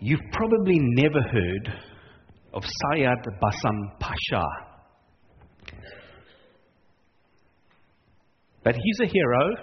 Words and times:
You've 0.00 0.20
probably 0.32 0.78
never 0.78 1.22
heard 1.22 1.72
of 2.52 2.62
Sayyid 2.92 3.18
Basam 3.42 3.98
Pasha. 3.98 4.44
But 8.62 8.74
he's 8.74 9.00
a 9.00 9.06
hero, 9.06 9.54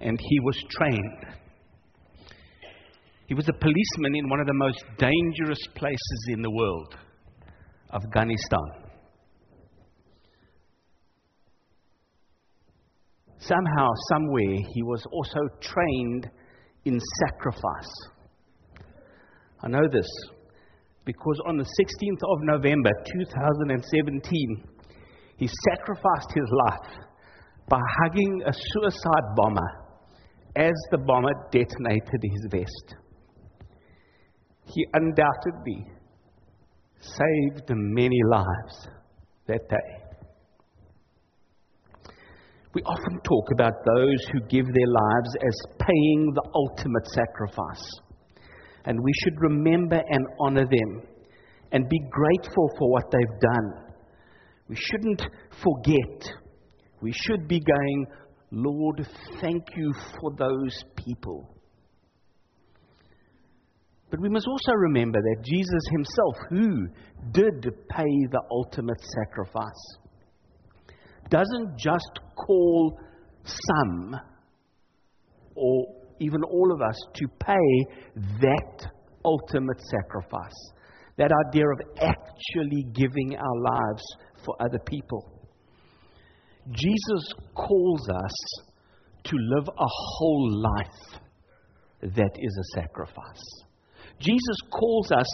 and 0.00 0.18
he 0.20 0.40
was 0.40 0.62
trained. 0.70 1.36
He 3.26 3.34
was 3.34 3.48
a 3.48 3.52
policeman 3.52 4.16
in 4.16 4.28
one 4.28 4.40
of 4.40 4.46
the 4.46 4.54
most 4.54 4.84
dangerous 4.98 5.60
places 5.76 6.26
in 6.28 6.42
the 6.42 6.50
world, 6.50 6.96
Afghanistan. 7.94 8.90
Somehow, 13.38 13.88
somewhere, 14.10 14.56
he 14.74 14.82
was 14.82 15.06
also 15.12 15.40
trained 15.60 16.28
in 16.84 17.00
sacrifice. 17.20 18.19
I 19.62 19.68
know 19.68 19.86
this 19.92 20.08
because 21.04 21.40
on 21.46 21.56
the 21.56 21.64
16th 21.64 22.22
of 22.22 22.38
November 22.42 22.90
2017, 23.12 24.64
he 25.36 25.48
sacrificed 25.68 26.32
his 26.34 26.48
life 26.68 26.98
by 27.68 27.80
hugging 28.02 28.42
a 28.46 28.52
suicide 28.52 29.34
bomber 29.36 29.70
as 30.56 30.74
the 30.90 30.98
bomber 30.98 31.32
detonated 31.50 32.22
his 32.22 32.46
vest. 32.50 32.94
He 34.66 34.86
undoubtedly 34.92 35.86
saved 37.00 37.70
many 37.70 38.20
lives 38.30 38.88
that 39.46 39.68
day. 39.68 40.10
We 42.72 42.82
often 42.82 43.20
talk 43.22 43.48
about 43.52 43.72
those 43.84 44.24
who 44.32 44.40
give 44.48 44.66
their 44.66 44.86
lives 44.86 45.36
as 45.44 45.76
paying 45.78 46.32
the 46.34 46.48
ultimate 46.54 47.06
sacrifice. 47.08 48.00
And 48.84 48.98
we 49.02 49.12
should 49.22 49.40
remember 49.40 50.00
and 50.08 50.26
honor 50.40 50.66
them 50.66 51.02
and 51.72 51.88
be 51.88 52.00
grateful 52.10 52.70
for 52.78 52.90
what 52.90 53.04
they've 53.10 53.40
done. 53.40 53.94
We 54.68 54.76
shouldn't 54.76 55.22
forget. 55.62 56.32
We 57.00 57.12
should 57.12 57.48
be 57.48 57.60
going, 57.60 58.06
Lord, 58.50 59.06
thank 59.40 59.64
you 59.76 59.92
for 60.20 60.32
those 60.36 60.84
people. 60.96 61.56
But 64.10 64.20
we 64.20 64.28
must 64.28 64.46
also 64.48 64.72
remember 64.72 65.20
that 65.20 65.44
Jesus 65.44 65.82
himself, 65.92 66.34
who 66.50 66.88
did 67.32 67.62
pay 67.88 68.26
the 68.30 68.42
ultimate 68.50 69.00
sacrifice, 69.00 69.98
doesn't 71.28 71.78
just 71.78 72.18
call 72.36 72.98
some 73.44 74.16
or 75.54 75.99
even 76.20 76.42
all 76.44 76.72
of 76.72 76.80
us 76.80 76.96
to 77.14 77.26
pay 77.40 78.20
that 78.40 78.90
ultimate 79.24 79.80
sacrifice. 79.90 80.72
That 81.16 81.30
idea 81.48 81.64
of 81.68 81.80
actually 82.00 82.84
giving 82.94 83.36
our 83.36 83.60
lives 83.60 84.02
for 84.44 84.54
other 84.60 84.78
people. 84.86 85.40
Jesus 86.70 87.32
calls 87.54 88.08
us 88.08 88.64
to 89.24 89.36
live 89.36 89.68
a 89.68 89.86
whole 89.86 90.62
life 90.62 91.20
that 92.02 92.30
is 92.38 92.58
a 92.58 92.80
sacrifice. 92.80 93.64
Jesus 94.18 94.56
calls 94.70 95.12
us 95.12 95.26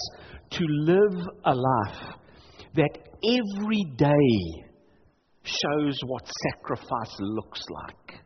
to 0.51 0.65
live 0.65 1.27
a 1.45 1.55
life 1.55 2.15
that 2.75 2.99
every 3.25 3.85
day 3.97 4.67
shows 5.43 5.99
what 6.07 6.29
sacrifice 6.53 7.17
looks 7.21 7.63
like. 7.71 8.26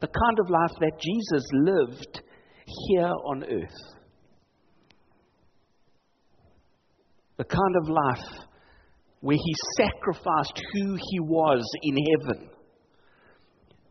The 0.00 0.08
kind 0.08 0.38
of 0.40 0.50
life 0.50 0.72
that 0.80 1.00
Jesus 1.00 1.44
lived 1.52 2.22
here 2.88 3.10
on 3.26 3.44
earth. 3.44 3.80
The 7.36 7.44
kind 7.44 7.76
of 7.82 7.88
life 7.88 8.46
where 9.20 9.36
he 9.36 9.54
sacrificed 9.76 10.60
who 10.72 10.94
he 10.94 11.20
was 11.20 11.64
in 11.82 11.96
heaven, 11.96 12.50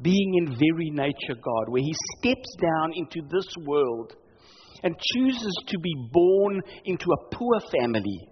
being 0.02 0.34
in 0.36 0.48
very 0.54 0.92
nature 0.92 1.36
God, 1.36 1.70
where 1.70 1.82
he 1.82 1.94
steps 2.18 2.56
down 2.62 2.92
into 2.96 3.28
this 3.30 3.48
world 3.66 4.14
and 4.84 4.96
chooses 5.14 5.64
to 5.68 5.80
be 5.80 5.94
born 6.12 6.62
into 6.86 7.06
a 7.12 7.36
poor 7.36 7.60
family 7.72 8.30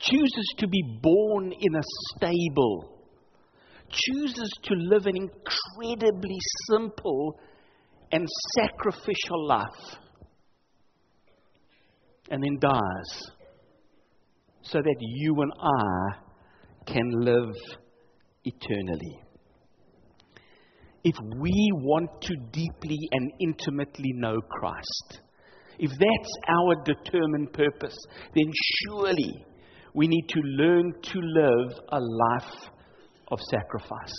chooses 0.00 0.54
to 0.58 0.68
be 0.68 0.82
born 1.02 1.52
in 1.52 1.74
a 1.74 1.82
stable, 2.14 2.97
chooses 3.90 4.50
to 4.64 4.74
live 4.74 5.06
an 5.06 5.16
incredibly 5.16 6.38
simple 6.70 7.38
and 8.12 8.26
sacrificial 8.56 9.46
life, 9.46 9.96
and 12.30 12.42
then 12.42 12.58
dies 12.60 13.22
so 14.62 14.78
that 14.78 14.96
you 15.00 15.34
and 15.40 15.52
I 15.62 16.92
can 16.92 17.10
live 17.20 17.54
eternally. 18.44 19.20
If 21.04 21.14
we 21.40 21.70
want 21.74 22.20
to 22.22 22.34
deeply 22.50 22.98
and 23.12 23.32
intimately 23.40 24.12
know 24.14 24.40
Christ, 24.40 25.20
if 25.78 25.90
that's 25.90 26.32
our 26.48 26.84
determined 26.84 27.52
purpose, 27.52 27.96
then 28.34 28.50
surely 28.86 29.44
we 29.94 30.08
need 30.08 30.26
to 30.28 30.40
learn 30.40 30.92
to 31.00 31.18
live 31.20 31.78
a 31.90 32.00
life 32.00 32.70
of 33.30 33.38
sacrifice. 33.50 34.14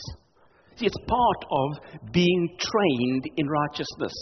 See, 0.75 0.85
it's 0.85 0.95
part 1.07 1.45
of 1.51 2.11
being 2.11 2.57
trained 2.57 3.29
in 3.35 3.47
righteousness. 3.47 4.13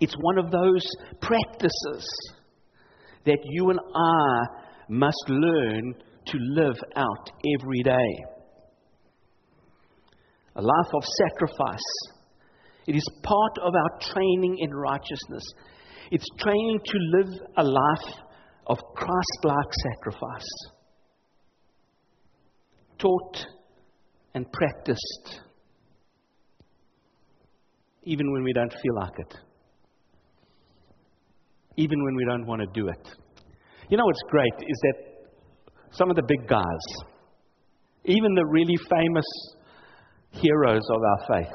It's 0.00 0.14
one 0.20 0.38
of 0.38 0.50
those 0.50 0.84
practices 1.20 2.06
that 3.24 3.38
you 3.44 3.70
and 3.70 3.80
I 3.94 4.46
must 4.88 5.24
learn 5.28 5.94
to 6.26 6.38
live 6.38 6.76
out 6.96 7.30
every 7.60 7.82
day. 7.82 8.24
A 10.56 10.62
life 10.62 10.90
of 10.94 11.04
sacrifice. 11.04 11.88
It 12.86 12.96
is 12.96 13.08
part 13.22 13.58
of 13.62 13.74
our 13.74 14.12
training 14.12 14.58
in 14.58 14.70
righteousness. 14.70 15.44
It's 16.10 16.26
training 16.38 16.80
to 16.84 16.98
live 17.18 17.40
a 17.58 17.64
life 17.64 18.14
of 18.68 18.78
Christ 18.94 19.38
like 19.44 19.72
sacrifice, 19.92 20.48
taught 22.98 23.46
and 24.34 24.50
practiced, 24.52 25.40
even 28.04 28.32
when 28.32 28.42
we 28.42 28.52
don't 28.52 28.72
feel 28.72 28.94
like 28.96 29.18
it, 29.18 29.34
even 31.76 32.02
when 32.04 32.14
we 32.16 32.24
don't 32.24 32.46
want 32.46 32.60
to 32.60 32.68
do 32.80 32.88
it. 32.88 33.08
You 33.88 33.96
know 33.96 34.04
what's 34.04 34.22
great 34.28 34.68
is 34.68 34.78
that 34.82 34.94
some 35.92 36.10
of 36.10 36.16
the 36.16 36.22
big 36.26 36.48
guys, 36.48 36.86
even 38.04 38.34
the 38.34 38.46
really 38.46 38.76
famous 38.90 39.24
heroes 40.30 40.82
of 40.90 41.00
our 41.02 41.40
faith, 41.42 41.54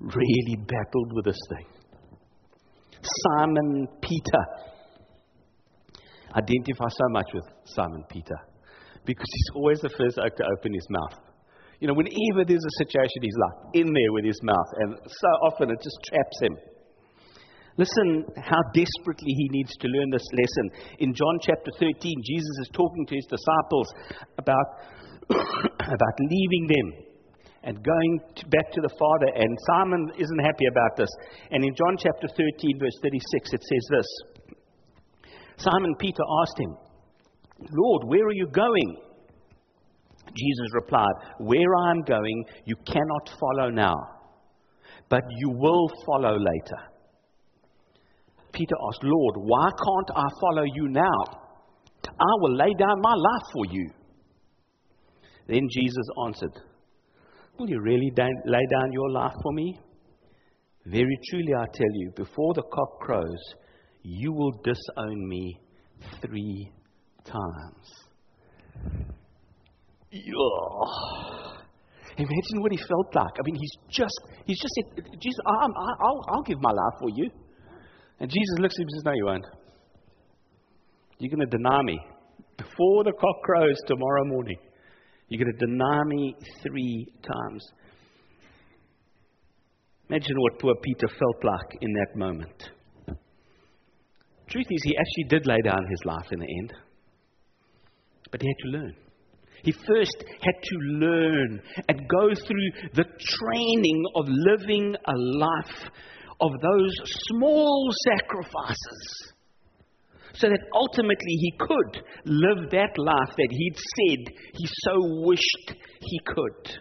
really 0.00 0.56
battled 0.56 1.12
with 1.12 1.24
this 1.24 1.40
thing. 1.48 1.66
Simon 3.00 3.86
Peter 4.02 4.42
identify 6.34 6.88
so 6.88 7.08
much 7.10 7.26
with 7.32 7.44
Simon 7.64 8.04
Peter 8.10 8.36
because 9.08 9.24
he's 9.32 9.50
always 9.56 9.80
the 9.80 9.88
first 9.88 10.20
to 10.20 10.44
open 10.52 10.76
his 10.76 10.86
mouth. 10.92 11.16
You 11.80 11.88
know, 11.88 11.96
whenever 11.96 12.44
there's 12.44 12.60
a 12.60 12.76
situation, 12.84 13.24
he's 13.24 13.40
like 13.40 13.80
in 13.80 13.88
there 13.88 14.12
with 14.12 14.28
his 14.28 14.38
mouth, 14.42 14.70
and 14.84 15.00
so 15.00 15.30
often 15.48 15.70
it 15.72 15.80
just 15.80 15.96
traps 16.04 16.38
him. 16.42 16.54
Listen 17.78 18.26
how 18.36 18.60
desperately 18.74 19.32
he 19.32 19.48
needs 19.50 19.72
to 19.80 19.86
learn 19.88 20.10
this 20.10 20.26
lesson. 20.34 20.66
In 20.98 21.14
John 21.14 21.38
chapter 21.40 21.70
13, 21.78 21.94
Jesus 22.26 22.56
is 22.66 22.70
talking 22.74 23.06
to 23.06 23.14
his 23.14 23.24
disciples 23.30 23.88
about, 24.36 24.68
about 25.80 26.16
leaving 26.28 26.66
them 26.68 26.88
and 27.62 27.78
going 27.78 28.20
to, 28.34 28.42
back 28.50 28.72
to 28.72 28.82
the 28.82 28.90
Father. 28.98 29.30
And 29.32 29.56
Simon 29.70 30.10
isn't 30.18 30.42
happy 30.42 30.66
about 30.66 30.98
this. 30.98 31.08
And 31.52 31.64
in 31.64 31.72
John 31.78 31.96
chapter 31.96 32.26
13, 32.26 32.82
verse 32.82 32.98
36, 33.00 33.52
it 33.54 33.62
says 33.62 33.84
this 33.94 34.10
Simon 35.70 35.94
Peter 36.00 36.22
asked 36.42 36.58
him, 36.58 36.76
Lord, 37.70 38.02
where 38.10 38.26
are 38.26 38.34
you 38.34 38.48
going? 38.50 39.07
Jesus 40.38 40.68
replied, 40.72 41.14
Where 41.38 41.74
I 41.84 41.90
am 41.90 42.02
going, 42.02 42.44
you 42.64 42.76
cannot 42.86 43.30
follow 43.40 43.70
now, 43.70 43.96
but 45.08 45.22
you 45.38 45.50
will 45.50 45.88
follow 46.06 46.36
later. 46.36 46.82
Peter 48.52 48.74
asked, 48.88 49.02
Lord, 49.02 49.34
why 49.36 49.68
can't 49.70 50.16
I 50.16 50.28
follow 50.40 50.64
you 50.64 50.88
now? 50.88 51.48
I 52.06 52.32
will 52.40 52.56
lay 52.56 52.72
down 52.78 53.00
my 53.00 53.14
life 53.14 53.46
for 53.52 53.66
you. 53.66 53.90
Then 55.46 55.68
Jesus 55.70 56.04
answered, 56.26 56.60
Will 57.58 57.68
you 57.68 57.80
really 57.80 58.12
lay 58.16 58.66
down 58.70 58.92
your 58.92 59.10
life 59.10 59.34
for 59.42 59.52
me? 59.52 59.78
Very 60.86 61.18
truly, 61.28 61.54
I 61.54 61.66
tell 61.72 61.92
you, 61.94 62.12
before 62.16 62.54
the 62.54 62.62
cock 62.62 63.00
crows, 63.00 63.54
you 64.02 64.32
will 64.32 64.52
disown 64.62 65.28
me 65.28 65.60
three 66.22 66.72
times. 67.24 68.07
Imagine 72.18 72.60
what 72.60 72.72
he 72.72 72.78
felt 72.78 73.14
like. 73.14 73.32
I 73.38 73.42
mean, 73.44 73.54
he's 73.54 73.76
just, 73.90 74.20
he's 74.44 74.58
just 74.60 74.74
said, 74.74 75.04
Jesus, 75.20 75.38
i 75.46 75.66
will 75.66 76.24
I'll 76.28 76.42
give 76.42 76.60
my 76.60 76.70
life 76.70 76.98
for 77.00 77.08
you. 77.14 77.30
And 78.20 78.28
Jesus 78.28 78.58
looks 78.58 78.74
at 78.74 78.82
him 78.82 78.88
and 78.88 78.96
says, 78.96 79.04
No, 79.04 79.12
you 79.12 79.24
won't. 79.26 79.46
You're 81.18 81.30
going 81.30 81.48
to 81.48 81.56
deny 81.56 81.82
me. 81.82 81.98
Before 82.56 83.04
the 83.04 83.12
cock 83.12 83.42
crows 83.44 83.76
tomorrow 83.86 84.24
morning, 84.24 84.56
you're 85.28 85.44
going 85.44 85.56
to 85.56 85.66
deny 85.66 86.02
me 86.06 86.34
three 86.62 87.06
times. 87.22 87.64
Imagine 90.08 90.36
what 90.38 90.58
poor 90.58 90.74
Peter 90.82 91.06
felt 91.06 91.44
like 91.44 91.78
in 91.80 91.92
that 91.92 92.16
moment. 92.16 92.70
Truth 94.48 94.66
is, 94.70 94.82
he 94.84 94.96
actually 94.96 95.28
did 95.28 95.46
lay 95.46 95.60
down 95.62 95.86
his 95.88 96.00
life 96.04 96.32
in 96.32 96.40
the 96.40 96.46
end. 96.62 96.72
But 98.32 98.40
he 98.42 98.48
had 98.48 98.70
to 98.70 98.78
learn. 98.78 99.07
He 99.62 99.72
first 99.72 100.24
had 100.40 100.54
to 100.62 100.78
learn 100.78 101.60
and 101.88 102.08
go 102.08 102.34
through 102.34 102.90
the 102.94 103.04
training 103.04 104.04
of 104.14 104.26
living 104.28 104.94
a 104.94 105.16
life 105.16 105.90
of 106.40 106.52
those 106.60 106.94
small 107.28 107.90
sacrifices 108.04 109.32
so 110.34 110.48
that 110.48 110.60
ultimately 110.72 111.34
he 111.40 111.52
could 111.58 112.02
live 112.24 112.70
that 112.70 112.96
life 112.96 113.34
that 113.36 113.48
he'd 113.50 113.76
said 113.76 114.34
he 114.54 114.66
so 114.66 115.24
wished 115.26 115.72
he 116.00 116.20
could. 116.24 116.78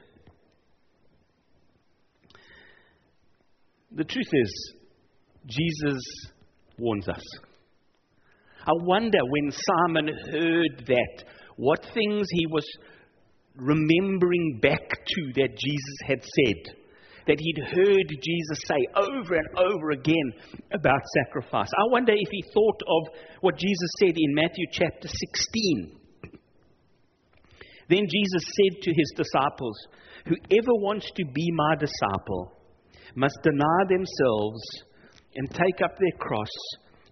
The 3.94 4.04
truth 4.04 4.30
is, 4.32 4.74
Jesus 5.48 6.04
warns 6.78 7.08
us. 7.10 7.24
I 8.60 8.72
wonder 8.84 9.18
when 9.24 9.52
Simon 9.52 10.08
heard 10.30 10.86
that, 10.88 11.24
what 11.58 11.86
things 11.94 12.28
he 12.32 12.48
was 12.48 12.66
remembering 13.56 14.60
back 14.62 14.90
to 14.90 15.34
that 15.36 15.58
Jesus 15.58 15.98
had 16.08 16.24
said, 16.24 16.76
that 17.28 17.40
he'd 17.40 17.64
heard 17.76 18.08
Jesus 18.10 18.60
say 18.66 18.88
over 18.96 19.36
and 19.36 19.48
over 19.58 19.92
again 19.92 20.32
about 20.72 21.02
sacrifice. 21.26 21.70
I 21.78 21.92
wonder 21.92 22.14
if 22.14 22.30
he 22.32 22.44
thought 22.54 22.82
of 22.88 23.14
what 23.42 23.58
Jesus 23.58 23.90
said 24.00 24.14
in 24.16 24.34
Matthew 24.34 24.66
chapter 24.72 25.08
16. 25.08 26.00
Then 27.90 28.06
Jesus 28.10 28.44
said 28.44 28.82
to 28.82 28.92
his 28.96 29.14
disciples, 29.16 29.88
Whoever 30.26 30.74
wants 30.76 31.10
to 31.16 31.26
be 31.26 31.52
my 31.54 31.76
disciple 31.76 32.54
must 33.16 33.38
deny 33.44 33.84
themselves 33.90 34.62
and 35.36 35.50
take 35.50 35.82
up 35.84 35.98
their 35.98 36.18
cross 36.20 36.52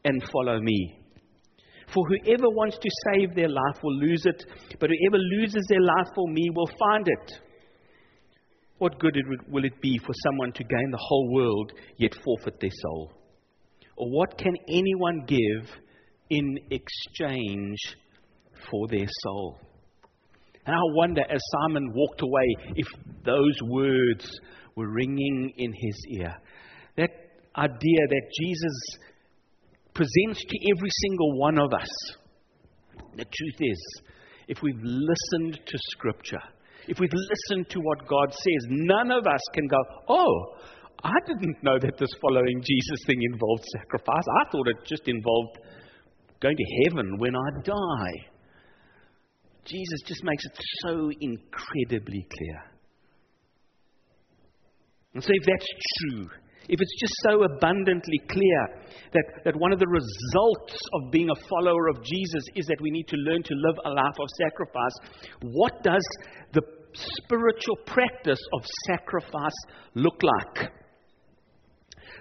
and 0.04 0.22
follow 0.32 0.60
me. 0.60 1.05
For 1.94 2.04
whoever 2.08 2.50
wants 2.50 2.78
to 2.78 2.90
save 3.14 3.36
their 3.36 3.50
life 3.50 3.78
will 3.84 3.98
lose 3.98 4.26
it, 4.26 4.44
but 4.80 4.90
whoever 4.90 5.18
loses 5.18 5.66
their 5.70 5.82
life 5.82 6.08
for 6.16 6.28
me 6.28 6.50
will 6.54 6.70
find 6.80 7.08
it. 7.08 7.32
What 8.78 9.00
good 9.00 9.16
will 9.48 9.64
it 9.64 9.82
be 9.82 9.98
for 10.06 10.14
someone 10.26 10.52
to 10.52 10.64
gain 10.64 10.92
the 10.92 11.00
whole 11.02 11.34
world 11.34 11.72
yet 11.98 12.14
forfeit 12.24 12.60
their 12.60 12.72
soul? 12.82 13.14
Or 13.98 14.10
what 14.10 14.38
can 14.38 14.54
anyone 14.68 15.24
give 15.26 15.70
in 16.30 16.58
exchange 16.72 17.78
for 18.70 18.88
their 18.90 19.08
soul? 19.24 19.58
And 20.66 20.76
I 20.76 20.80
wonder, 20.96 21.22
as 21.22 21.40
Simon 21.62 21.94
walked 21.94 22.22
away, 22.22 22.56
if 22.76 22.88
those 23.24 23.58
words 23.70 24.28
were 24.76 24.90
ringing 24.90 25.54
in 25.58 25.72
his 25.72 26.06
ear. 26.20 26.34
That 26.98 27.12
idea 27.56 28.00
that 28.10 28.22
Jesus 28.42 29.00
presents 29.96 30.44
to 30.44 30.58
every 30.76 30.90
single 31.08 31.40
one 31.40 31.58
of 31.58 31.74
us. 31.74 31.90
The 33.16 33.26
truth 33.26 33.60
is, 33.60 34.02
if 34.48 34.62
we've 34.62 34.84
listened 34.84 35.60
to 35.66 35.78
Scripture, 35.92 36.44
if 36.88 37.00
we've 37.00 37.10
listened 37.12 37.70
to 37.70 37.80
what 37.80 38.08
God 38.08 38.32
says, 38.32 38.68
none 38.70 39.10
of 39.10 39.26
us 39.26 39.42
can 39.54 39.68
go, 39.68 39.78
oh, 40.10 40.58
I 41.04 41.14
didn't 41.26 41.64
know 41.64 41.80
that 41.80 41.98
this 41.98 42.10
following 42.22 42.62
Jesus 42.62 43.06
thing 43.08 43.22
involved 43.32 43.64
sacrifice. 43.74 44.24
I 44.42 44.50
thought 44.52 44.68
it 44.68 44.86
just 44.86 45.08
involved 45.08 45.58
going 46.42 46.58
to 46.58 46.84
heaven 46.84 47.18
when 47.18 47.36
I 47.36 47.62
die. 47.64 48.28
Jesus 49.66 50.02
just 50.06 50.24
makes 50.24 50.46
it 50.46 50.58
so 50.86 51.10
incredibly 51.22 52.28
clear. 52.38 52.72
And 55.14 55.24
so, 55.24 55.30
if 55.32 55.46
that's 55.46 55.68
true, 56.00 56.28
if 56.68 56.82
it's 56.82 57.00
just 57.00 57.14
so 57.30 57.44
abundantly 57.44 58.20
clear 58.30 58.82
that, 59.14 59.44
that 59.46 59.56
one 59.56 59.72
of 59.72 59.80
the 59.80 59.88
results 59.88 60.78
of 60.94 61.12
being 61.12 61.30
a 61.30 61.48
follower 61.48 61.88
of 61.90 62.04
Jesus 62.04 62.44
is 62.56 62.66
that 62.68 62.82
we 62.82 62.92
need 62.92 63.08
to 63.08 63.18
learn 63.18 63.44
to 63.44 63.54
live 63.54 63.78
a 63.86 63.90
life 63.90 64.16
of 64.20 64.28
sacrifice, 64.38 64.96
what 65.42 65.84
does 65.84 66.06
the 66.54 66.62
spiritual 66.94 67.76
practice 67.86 68.40
of 68.54 68.66
sacrifice 68.88 69.56
look 69.94 70.22
like? 70.24 70.72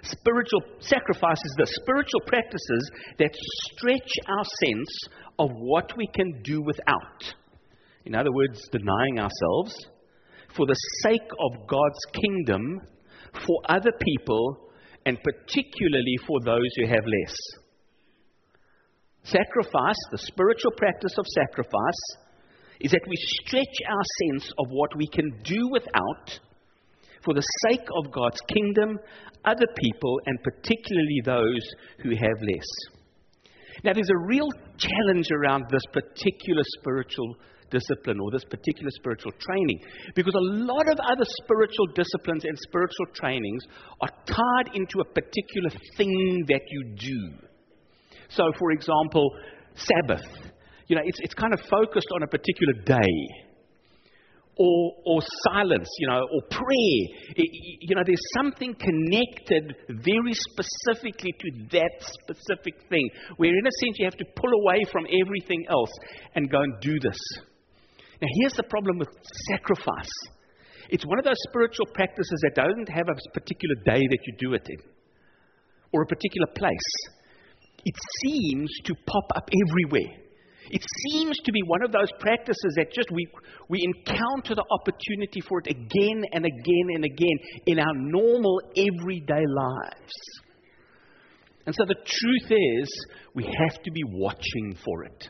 Spiritual 0.03 0.61
sacrifice 0.79 1.39
is 1.43 1.55
the 1.57 1.67
spiritual 1.81 2.21
practices 2.27 2.91
that 3.17 3.31
stretch 3.33 4.11
our 4.27 4.43
sense 4.63 5.09
of 5.39 5.49
what 5.53 5.91
we 5.97 6.07
can 6.13 6.41
do 6.43 6.61
without. 6.61 7.33
In 8.05 8.13
other 8.13 8.31
words, 8.31 8.61
denying 8.71 9.19
ourselves 9.19 9.75
for 10.55 10.67
the 10.67 10.75
sake 11.03 11.27
of 11.39 11.67
God's 11.67 11.99
kingdom 12.13 12.81
for 13.45 13.61
other 13.69 13.91
people 14.01 14.69
and 15.05 15.17
particularly 15.21 16.17
for 16.27 16.39
those 16.43 16.69
who 16.77 16.87
have 16.87 17.05
less. 17.05 17.35
Sacrifice, 19.23 19.97
the 20.11 20.17
spiritual 20.17 20.71
practice 20.77 21.15
of 21.17 21.25
sacrifice, 21.27 22.01
is 22.79 22.91
that 22.91 23.07
we 23.07 23.15
stretch 23.41 23.75
our 23.87 24.03
sense 24.21 24.51
of 24.59 24.67
what 24.69 24.95
we 24.97 25.07
can 25.07 25.29
do 25.43 25.69
without 25.71 26.39
for 27.23 27.33
the 27.33 27.47
sake 27.67 27.87
of 27.97 28.11
God's 28.11 28.39
kingdom, 28.53 28.99
other 29.43 29.65
people, 29.77 30.19
and 30.27 30.43
particularly 30.43 31.21
those 31.25 31.67
who 32.03 32.11
have 32.11 32.41
less. 32.41 32.67
Now, 33.83 33.93
there's 33.93 34.09
a 34.09 34.27
real 34.27 34.49
challenge 34.77 35.29
around 35.31 35.65
this 35.69 35.85
particular 35.91 36.61
spiritual 36.79 37.35
discipline 37.69 38.19
or 38.19 38.31
this 38.31 38.43
particular 38.45 38.89
spiritual 38.91 39.31
training. 39.39 39.79
Because 40.15 40.33
a 40.33 40.45
lot 40.63 40.87
of 40.89 40.99
other 40.99 41.25
spiritual 41.43 41.87
disciplines 41.95 42.45
and 42.45 42.57
spiritual 42.67 43.05
trainings 43.13 43.63
are 44.01 44.09
tied 44.25 44.75
into 44.75 44.99
a 45.01 45.05
particular 45.05 45.69
thing 45.97 46.45
that 46.47 46.61
you 46.69 46.95
do. 46.97 47.47
So, 48.29 48.51
for 48.59 48.71
example, 48.71 49.29
Sabbath. 49.75 50.25
You 50.87 50.95
know, 50.95 51.01
it's, 51.05 51.19
it's 51.21 51.33
kind 51.33 51.53
of 51.53 51.59
focused 51.61 52.07
on 52.13 52.23
a 52.23 52.27
particular 52.27 52.73
day. 52.85 53.43
Or, 54.57 54.93
or 55.05 55.21
silence, 55.51 55.89
you 55.99 56.07
know, 56.07 56.21
or 56.21 56.41
prayer. 56.49 57.01
It, 57.35 57.49
you 57.81 57.93
know, 57.93 58.03
there's 58.05 58.23
something 58.37 58.73
connected 58.73 59.75
very 59.89 60.33
specifically 60.33 61.33
to 61.37 61.51
that 61.71 61.91
specific 61.99 62.75
thing, 62.87 63.09
where 63.35 63.49
in 63.49 63.67
a 63.67 63.71
sense 63.81 63.97
you 63.99 64.05
have 64.05 64.15
to 64.15 64.23
pull 64.33 64.49
away 64.63 64.79
from 64.93 65.07
everything 65.07 65.65
else 65.69 65.91
and 66.35 66.49
go 66.49 66.61
and 66.61 66.73
do 66.79 66.97
this. 67.01 67.17
Now, 68.21 68.27
here's 68.39 68.53
the 68.53 68.63
problem 68.63 68.97
with 68.99 69.09
sacrifice 69.49 70.11
it's 70.89 71.05
one 71.05 71.17
of 71.17 71.25
those 71.25 71.41
spiritual 71.49 71.87
practices 71.93 72.39
that 72.43 72.55
doesn't 72.55 72.89
have 72.89 73.07
a 73.09 73.31
particular 73.31 73.75
day 73.85 74.01
that 74.07 74.19
you 74.27 74.33
do 74.37 74.53
it 74.53 74.67
in 74.69 74.77
or 75.91 76.03
a 76.03 76.05
particular 76.05 76.47
place. 76.55 76.91
It 77.83 77.95
seems 78.23 78.71
to 78.85 78.95
pop 79.05 79.31
up 79.35 79.49
everywhere. 79.67 80.17
It 80.71 80.83
seems 81.09 81.37
to 81.39 81.51
be 81.51 81.61
one 81.67 81.83
of 81.83 81.91
those 81.91 82.09
practices 82.19 82.73
that 82.77 82.91
just 82.91 83.11
we, 83.11 83.27
we 83.69 83.83
encounter 83.83 84.55
the 84.55 84.65
opportunity 84.71 85.41
for 85.47 85.59
it 85.59 85.67
again 85.67 86.23
and 86.33 86.45
again 86.45 86.87
and 86.95 87.05
again 87.05 87.37
in 87.67 87.79
our 87.79 87.93
normal 87.93 88.59
everyday 88.75 89.45
lives. 89.45 90.13
And 91.67 91.75
so 91.75 91.83
the 91.87 91.95
truth 91.95 92.51
is, 92.51 93.05
we 93.35 93.43
have 93.43 93.81
to 93.83 93.91
be 93.91 94.03
watching 94.05 94.75
for 94.83 95.03
it. 95.03 95.29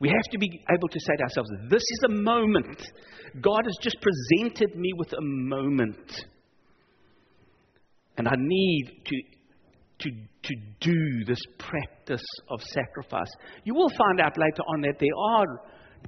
We 0.00 0.08
have 0.08 0.30
to 0.32 0.38
be 0.38 0.48
able 0.70 0.88
to 0.88 1.00
say 1.00 1.16
to 1.16 1.22
ourselves, 1.22 1.50
This 1.70 1.82
is 1.82 2.00
a 2.06 2.12
moment. 2.12 2.82
God 3.40 3.62
has 3.64 3.76
just 3.80 3.96
presented 4.00 4.76
me 4.76 4.92
with 4.96 5.12
a 5.12 5.20
moment. 5.20 6.24
And 8.16 8.28
I 8.28 8.34
need 8.36 9.02
to, 9.04 9.16
to, 10.00 10.10
to 10.10 10.54
do 10.80 11.24
this 11.26 11.40
practice 11.58 12.24
of 12.48 12.60
sacrifice. 12.62 13.30
You 13.64 13.74
will 13.74 13.90
find 13.90 14.20
out 14.20 14.36
later 14.38 14.62
on 14.68 14.82
that 14.82 14.98
there 15.00 15.08
are 15.18 15.60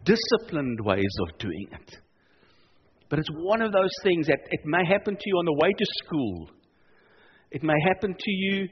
disciplined 0.05 0.81
ways 0.81 1.15
of 1.23 1.39
doing 1.39 1.69
it. 1.73 1.97
But 3.09 3.19
it's 3.21 3.31
one 3.33 3.63
of 3.63 3.73
those 3.73 3.93
things 4.03 4.27
that 4.27 4.41
it 4.51 4.61
may 4.65 4.85
happen 4.85 5.15
to 5.15 5.23
you 5.27 5.35
on 5.37 5.45
the 5.45 5.59
way 5.61 5.71
to 5.73 5.87
school. 6.05 6.51
It 7.51 7.63
may 7.63 7.81
happen 7.87 8.15
to 8.19 8.31
you 8.31 8.69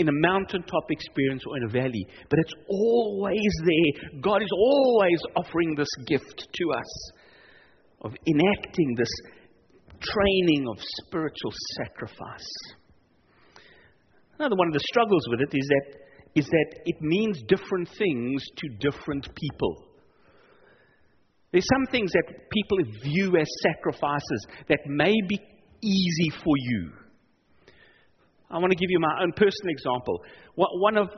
in 0.00 0.08
a 0.08 0.12
mountaintop 0.12 0.90
experience 0.90 1.42
or 1.46 1.58
in 1.58 1.64
a 1.64 1.68
valley, 1.68 2.06
but 2.30 2.38
it's 2.38 2.54
always 2.68 3.52
there. 3.64 4.20
God 4.22 4.42
is 4.42 4.48
always 4.50 5.20
offering 5.36 5.74
this 5.76 5.92
gift 6.06 6.48
to 6.52 6.64
us 6.72 7.12
of 8.00 8.14
enacting 8.26 8.94
this 8.96 9.12
training 10.00 10.66
of 10.70 10.78
spiritual 11.04 11.52
sacrifice. 11.76 12.50
Another 14.38 14.56
one 14.56 14.68
of 14.68 14.72
the 14.72 14.80
struggles 14.90 15.22
with 15.28 15.40
it 15.42 15.54
is 15.54 15.68
that, 15.68 15.86
is 16.34 16.46
that 16.46 16.80
it 16.86 16.96
means 17.02 17.42
different 17.46 17.88
things 17.98 18.42
to 18.56 18.90
different 18.90 19.28
people. 19.34 19.84
There's 21.52 21.66
some 21.74 21.92
things 21.92 22.10
that 22.12 22.48
people 22.50 22.78
view 23.02 23.36
as 23.36 23.46
sacrifices 23.62 24.46
that 24.68 24.78
may 24.86 25.14
be 25.28 25.38
easy 25.82 26.30
for 26.42 26.54
you. 26.56 26.92
I 28.50 28.58
want 28.58 28.72
to 28.72 28.76
give 28.76 28.90
you 28.90 28.98
my 28.98 29.22
own 29.22 29.32
personal 29.32 29.70
example. 29.70 30.22
One 30.56 30.96
of, 30.96 31.08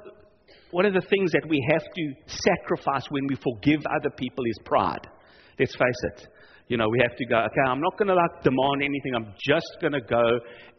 one 0.70 0.84
of 0.84 0.92
the 0.92 1.00
things 1.00 1.32
that 1.32 1.46
we 1.48 1.66
have 1.72 1.82
to 1.82 2.12
sacrifice 2.26 3.04
when 3.08 3.26
we 3.28 3.36
forgive 3.36 3.80
other 3.86 4.10
people 4.10 4.44
is 4.46 4.58
pride. 4.64 5.06
Let's 5.58 5.74
face 5.74 6.02
it. 6.14 6.28
You 6.68 6.76
know, 6.76 6.88
we 6.88 7.00
have 7.00 7.16
to 7.16 7.24
go, 7.26 7.36
okay, 7.36 7.68
I'm 7.68 7.80
not 7.80 7.98
going 7.98 8.08
to 8.08 8.14
like 8.14 8.42
demand 8.42 8.82
anything. 8.82 9.14
I'm 9.14 9.34
just 9.44 9.66
going 9.80 9.92
to 9.92 10.00
go 10.00 10.22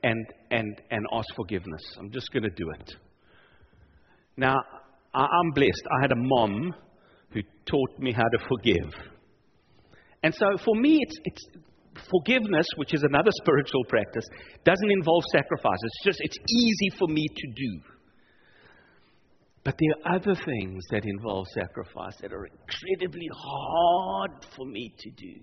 and, 0.03 0.25
and, 0.51 0.81
and 0.91 1.05
ask 1.11 1.27
forgiveness. 1.35 1.81
I'm 1.99 2.11
just 2.11 2.31
going 2.31 2.43
to 2.43 2.49
do 2.49 2.69
it. 2.79 2.93
Now, 4.37 4.55
I'm 5.13 5.51
blessed. 5.53 5.83
I 5.91 6.01
had 6.01 6.11
a 6.11 6.17
mom 6.17 6.73
who 7.31 7.41
taught 7.65 7.99
me 7.99 8.11
how 8.11 8.23
to 8.23 8.45
forgive. 8.47 8.93
And 10.23 10.33
so 10.33 10.45
for 10.63 10.75
me, 10.75 10.99
it's, 11.01 11.17
it's 11.25 11.45
forgiveness, 12.09 12.67
which 12.77 12.93
is 12.93 13.03
another 13.03 13.31
spiritual 13.41 13.83
practice, 13.85 14.25
doesn't 14.65 14.91
involve 14.91 15.23
sacrifice. 15.31 15.77
It's 15.81 16.03
just, 16.03 16.19
it's 16.21 16.37
easy 16.37 16.97
for 16.97 17.07
me 17.07 17.27
to 17.27 17.47
do. 17.55 17.79
But 19.63 19.75
there 19.79 20.11
are 20.11 20.15
other 20.15 20.35
things 20.35 20.83
that 20.91 21.05
involve 21.05 21.47
sacrifice 21.53 22.17
that 22.21 22.33
are 22.33 22.45
incredibly 22.45 23.29
hard 23.33 24.45
for 24.55 24.65
me 24.65 24.93
to 24.97 25.09
do. 25.11 25.35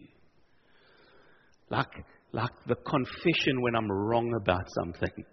Like, 1.70 1.88
like 2.32 2.50
the 2.66 2.74
confession 2.74 3.62
when 3.62 3.74
I'm 3.74 3.90
wrong 3.90 4.30
about 4.42 4.64
something. 4.78 5.24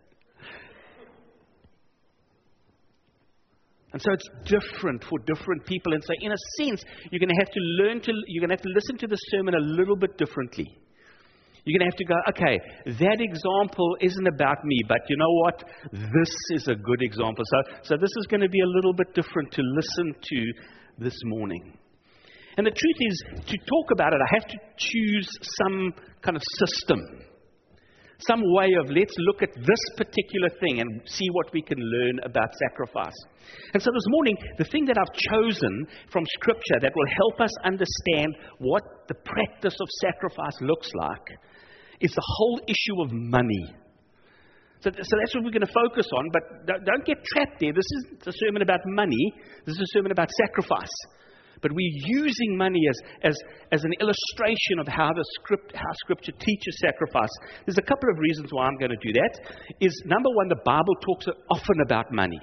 And 3.93 4.01
so 4.01 4.11
it's 4.13 4.29
different 4.45 5.03
for 5.03 5.17
different 5.25 5.65
people. 5.65 5.93
And 5.93 6.03
so, 6.03 6.13
in 6.21 6.31
a 6.31 6.35
sense, 6.59 6.83
you're 7.09 7.19
going 7.19 7.29
to 7.29 7.39
have 7.39 7.51
to 7.51 7.59
learn 7.81 8.01
to, 8.01 8.11
you're 8.27 8.41
going 8.45 8.49
to 8.49 8.55
have 8.55 8.61
to 8.61 8.73
listen 8.73 8.97
to 8.99 9.07
the 9.07 9.15
sermon 9.31 9.55
a 9.55 9.59
little 9.59 9.95
bit 9.95 10.17
differently. 10.17 10.67
You're 11.67 11.79
going 11.79 11.91
to 11.91 11.97
have 11.97 11.99
to 11.99 12.05
go, 12.05 12.15
okay, 12.29 12.95
that 13.03 13.19
example 13.19 13.97
isn't 13.99 14.27
about 14.27 14.63
me, 14.63 14.79
but 14.87 14.99
you 15.09 15.17
know 15.17 15.33
what? 15.43 15.63
This 15.91 16.31
is 16.51 16.69
a 16.69 16.75
good 16.75 17.01
example. 17.01 17.43
So, 17.43 17.57
so 17.83 17.97
this 17.99 18.11
is 18.15 18.25
going 18.29 18.39
to 18.39 18.47
be 18.47 18.61
a 18.61 18.65
little 18.65 18.93
bit 18.93 19.13
different 19.13 19.51
to 19.51 19.61
listen 19.75 20.15
to 20.15 20.53
this 20.97 21.19
morning. 21.25 21.77
And 22.55 22.65
the 22.65 22.71
truth 22.71 22.99
is, 22.99 23.23
to 23.47 23.57
talk 23.57 23.91
about 23.91 24.13
it, 24.13 24.19
I 24.23 24.35
have 24.35 24.47
to 24.47 24.57
choose 24.77 25.29
some 25.59 25.93
kind 26.21 26.37
of 26.37 26.43
system, 26.57 26.99
some 28.27 28.41
way 28.55 28.69
of 28.79 28.89
let's 28.89 29.13
look 29.27 29.43
at 29.43 29.53
this 29.53 29.83
particular 29.97 30.49
thing 30.61 30.79
and 30.79 31.01
see 31.05 31.27
what 31.33 31.53
we 31.53 31.61
can 31.61 31.77
learn 31.77 32.19
about 32.23 32.47
sacrifice. 32.55 33.13
And 33.73 33.83
so 33.83 33.91
this 33.93 34.07
morning, 34.07 34.37
the 34.57 34.63
thing 34.63 34.85
that 34.85 34.97
I've 34.97 35.13
chosen 35.35 35.85
from 36.11 36.23
Scripture 36.39 36.79
that 36.81 36.93
will 36.95 37.11
help 37.17 37.41
us 37.41 37.51
understand 37.65 38.37
what 38.59 38.83
the 39.09 39.15
practice 39.15 39.75
of 39.79 39.87
sacrifice 40.01 40.55
looks 40.61 40.89
like 40.95 41.37
is 41.99 42.11
the 42.11 42.23
whole 42.25 42.59
issue 42.67 43.01
of 43.01 43.11
money. 43.11 43.75
So, 44.81 44.91
so 44.91 45.13
that's 45.19 45.33
what 45.33 45.43
we're 45.43 45.51
going 45.51 45.65
to 45.65 45.73
focus 45.73 46.07
on, 46.13 46.29
but 46.31 46.67
don't, 46.67 46.85
don't 46.85 47.05
get 47.05 47.17
trapped 47.33 47.59
there. 47.59 47.73
This 47.73 47.87
isn't 47.97 48.27
a 48.27 48.31
sermon 48.31 48.61
about 48.61 48.79
money, 48.85 49.33
this 49.65 49.75
is 49.75 49.81
a 49.81 49.97
sermon 49.97 50.11
about 50.11 50.29
sacrifice. 50.45 50.93
But 51.61 51.71
we're 51.71 51.97
using 52.05 52.55
money 52.55 52.81
as, 52.89 52.99
as, 53.23 53.37
as 53.71 53.83
an 53.83 53.91
illustration 53.99 54.79
of 54.79 54.87
how, 54.87 55.09
the 55.09 55.25
script, 55.39 55.73
how 55.73 55.91
Scripture 56.03 56.33
teaches 56.33 56.79
sacrifice. 56.79 57.29
There's 57.65 57.79
a 57.79 57.81
couple 57.81 58.09
of 58.11 58.19
reasons 58.19 58.49
why 58.51 58.65
I'm 58.67 58.77
going 58.77 58.91
to 58.91 59.01
do 59.01 59.13
that. 59.13 59.55
Is 59.81 60.03
number 60.05 60.29
one, 60.29 60.49
the 60.49 60.61
Bible 60.63 60.93
talks 61.01 61.25
often 61.49 61.77
about 61.83 62.11
money. 62.11 62.39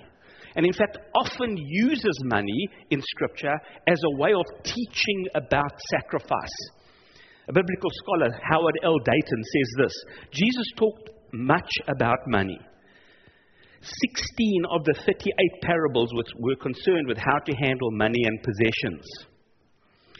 And 0.57 0.67
in 0.67 0.73
fact, 0.73 0.99
often 1.15 1.57
uses 1.57 2.21
money 2.25 2.69
in 2.91 3.01
Scripture 3.03 3.55
as 3.87 4.01
a 4.05 4.17
way 4.19 4.33
of 4.33 4.45
teaching 4.63 5.27
about 5.35 5.73
sacrifice. 5.91 6.59
A 7.49 7.53
biblical 7.53 7.91
scholar, 8.03 8.31
Howard 8.51 8.79
L. 8.83 8.99
Dayton, 8.99 9.43
says 9.45 9.71
this 9.79 10.05
Jesus 10.33 10.73
talked 10.77 11.11
much 11.33 11.71
about 11.89 12.19
money. 12.27 12.59
16 13.83 14.65
of 14.71 14.85
the 14.85 14.95
38 14.95 15.63
parables 15.63 16.11
were 16.39 16.57
concerned 16.57 17.07
with 17.07 17.19
how 17.19 17.39
to 17.45 17.53
handle 17.57 17.91
money 17.91 18.23
and 18.25 18.43
possessions. 18.43 19.05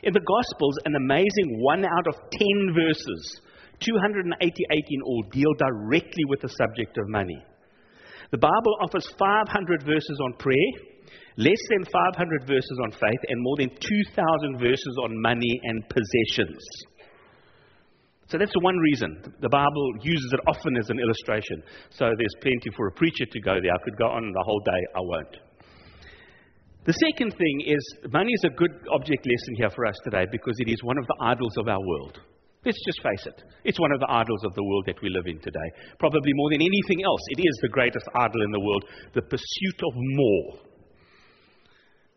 In 0.03 0.13
the 0.13 0.21
Gospels, 0.21 0.77
an 0.85 0.97
amazing 0.97 1.63
one 1.63 1.83
out 1.83 2.07
of 2.07 2.15
10 2.31 2.75
verses, 2.77 3.41
288 3.81 4.85
in 4.91 5.03
all, 5.03 5.25
deal 5.33 5.55
directly 5.57 6.25
with 6.29 6.43
the 6.43 6.51
subject 6.51 6.99
of 6.99 7.09
money. 7.09 7.43
The 8.33 8.39
Bible 8.39 8.77
offers 8.83 9.09
500 9.19 9.83
verses 9.85 10.21
on 10.25 10.35
prayer, 10.39 10.71
less 11.39 11.63
than 11.71 11.85
500 11.87 12.47
verses 12.47 12.79
on 12.83 12.93
faith, 12.93 13.23
and 13.29 13.41
more 13.41 13.57
than 13.57 13.71
2,000 13.71 14.59
verses 14.59 14.99
on 15.03 15.23
money 15.23 15.61
and 15.65 15.89
possessions. 15.89 16.61
So 18.27 18.39
that's 18.39 18.55
one 18.61 18.77
reason. 18.79 19.35
The 19.41 19.49
Bible 19.49 19.93
uses 20.01 20.33
it 20.33 20.41
often 20.47 20.77
as 20.77 20.89
an 20.89 20.99
illustration. 20.99 21.63
So 21.91 22.11
there's 22.17 22.35
plenty 22.41 22.71
for 22.77 22.89
a 22.89 22.93
preacher 22.93 23.27
to 23.27 23.41
go 23.41 23.61
there. 23.61 23.73
I 23.73 23.83
could 23.85 23.97
go 23.99 24.07
on 24.07 24.33
the 24.33 24.45
whole 24.45 24.61
day. 24.61 24.83
I 24.97 25.01
won't. 25.01 25.37
The 26.87 26.93
second 26.93 27.33
thing 27.33 27.65
is 27.67 27.81
money 28.13 28.33
is 28.33 28.45
a 28.45 28.55
good 28.57 28.73
object 28.93 29.25
lesson 29.25 29.55
here 29.57 29.71
for 29.71 29.87
us 29.87 29.97
today 30.05 30.27
because 30.31 30.55
it 30.59 30.71
is 30.71 30.83
one 30.83 30.99
of 30.99 31.07
the 31.07 31.17
idols 31.21 31.57
of 31.57 31.69
our 31.69 31.81
world. 31.81 32.21
Let's 32.65 32.81
just 32.87 33.03
face 33.03 33.27
it. 33.27 33.43
It's 33.65 33.81
one 33.81 33.93
of 33.93 34.01
the 34.01 34.11
idols 34.11 34.45
of 34.45 34.55
the 34.55 34.65
world 34.65 34.85
that 34.87 35.01
we 35.03 35.11
live 35.11 35.27
in 35.27 35.39
today. 35.41 35.69
Probably 35.99 36.33
more 36.35 36.51
than 36.51 36.63
anything 36.63 37.05
else, 37.05 37.21
it 37.37 37.41
is 37.41 37.59
the 37.61 37.69
greatest 37.69 38.07
idol 38.15 38.43
in 38.43 38.53
the 38.53 38.61
world 38.61 38.85
the 39.15 39.23
pursuit 39.23 39.81
of 39.85 39.93
more. 39.95 40.59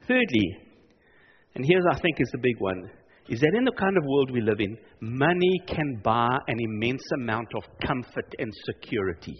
Thirdly, 0.07 0.57
and 1.55 1.65
here's 1.65 1.83
I 1.91 1.99
think 1.99 2.19
is 2.19 2.31
the 2.31 2.39
big 2.39 2.59
one 2.59 2.89
is 3.29 3.41
that 3.41 3.53
in 3.57 3.65
the 3.65 3.71
kind 3.71 3.97
of 3.97 4.03
world 4.05 4.31
we 4.31 4.41
live 4.41 4.59
in, 4.59 4.77
money 5.01 5.61
can 5.67 5.99
buy 6.03 6.37
an 6.47 6.59
immense 6.59 7.03
amount 7.15 7.47
of 7.55 7.63
comfort 7.85 8.33
and 8.39 8.51
security. 8.65 9.35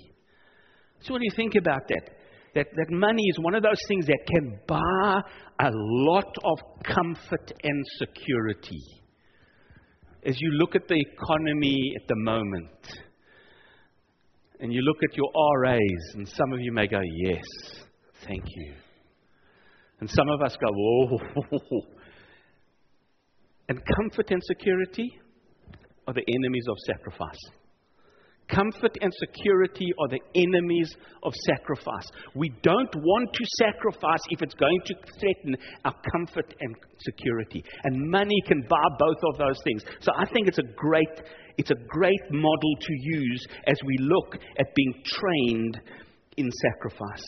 So, 1.01 1.13
what 1.13 1.19
do 1.19 1.25
you 1.25 1.35
think 1.35 1.55
about 1.55 1.87
that? 1.87 2.09
That, 2.55 2.67
that 2.75 2.89
money 2.89 3.23
is 3.29 3.37
one 3.39 3.55
of 3.55 3.63
those 3.63 3.79
things 3.87 4.07
that 4.07 4.19
can 4.27 4.59
buy 4.67 5.21
a 5.59 5.69
lot 5.71 6.35
of 6.43 6.59
comfort 6.83 7.51
and 7.63 7.85
security. 7.99 8.81
As 10.25 10.35
you 10.41 10.51
look 10.53 10.75
at 10.75 10.87
the 10.87 10.95
economy 10.95 11.93
at 12.01 12.07
the 12.07 12.15
moment, 12.15 12.99
and 14.59 14.73
you 14.73 14.81
look 14.81 14.97
at 15.03 15.15
your 15.15 15.29
RAs, 15.59 16.15
and 16.15 16.27
some 16.27 16.51
of 16.51 16.59
you 16.59 16.71
may 16.71 16.87
go, 16.87 16.99
Yes, 17.23 17.43
thank 18.25 18.43
you. 18.47 18.73
And 19.99 20.09
some 20.09 20.29
of 20.29 20.41
us 20.41 20.57
go, 20.57 20.67
Whoa, 20.71 21.81
And 23.69 23.81
comfort 23.97 24.31
and 24.31 24.41
security 24.43 25.19
are 26.07 26.13
the 26.13 26.23
enemies 26.27 26.65
of 26.69 26.77
sacrifice. 26.85 27.39
Comfort 28.47 28.97
and 29.01 29.11
security 29.19 29.87
are 29.99 30.07
the 30.07 30.21
enemies 30.35 30.95
of 31.23 31.33
sacrifice. 31.45 32.09
We 32.33 32.49
don't 32.63 32.95
want 32.95 33.33
to 33.33 33.45
sacrifice 33.57 34.21
if 34.29 34.41
it's 34.41 34.53
going 34.53 34.79
to 34.85 34.95
threaten 35.19 35.57
our 35.83 35.93
comfort 36.13 36.55
and 36.61 36.73
security. 36.99 37.61
And 37.83 38.09
money 38.09 38.41
can 38.47 38.61
buy 38.69 38.83
both 38.97 39.17
of 39.33 39.37
those 39.37 39.59
things. 39.65 39.83
So 39.99 40.13
I 40.17 40.25
think 40.31 40.47
it's 40.47 40.59
a 40.59 40.73
great, 40.77 41.09
it's 41.57 41.71
a 41.71 41.85
great 41.89 42.21
model 42.31 42.75
to 42.79 42.93
use 43.01 43.45
as 43.67 43.77
we 43.85 43.97
look 43.99 44.35
at 44.57 44.75
being 44.75 44.93
trained 45.03 45.81
in 46.37 46.49
sacrifice. 46.71 47.25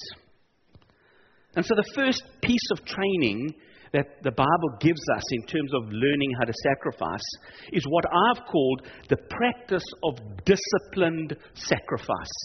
And 1.58 1.66
so 1.66 1.76
the 1.76 1.92
first 1.96 2.24
piece 2.42 2.72
of 2.72 2.86
training 2.86 3.56
that 3.94 4.22
the 4.24 4.32
Bible 4.32 4.78
gives 4.80 5.02
us 5.16 5.24
in 5.32 5.44
terms 5.44 5.74
of 5.74 5.84
learning 5.92 6.32
how 6.38 6.46
to 6.46 6.54
sacrifice 6.64 7.26
is 7.72 7.84
what 7.88 8.06
I've 8.06 8.46
called 8.46 8.82
the 9.10 9.18
practice 9.30 9.86
of 10.04 10.20
disciplined 10.46 11.36
sacrifice. 11.54 12.38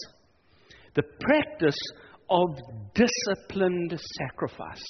The 0.95 1.03
practice 1.19 1.77
of 2.29 2.49
disciplined 2.93 3.99
sacrifice. 4.17 4.83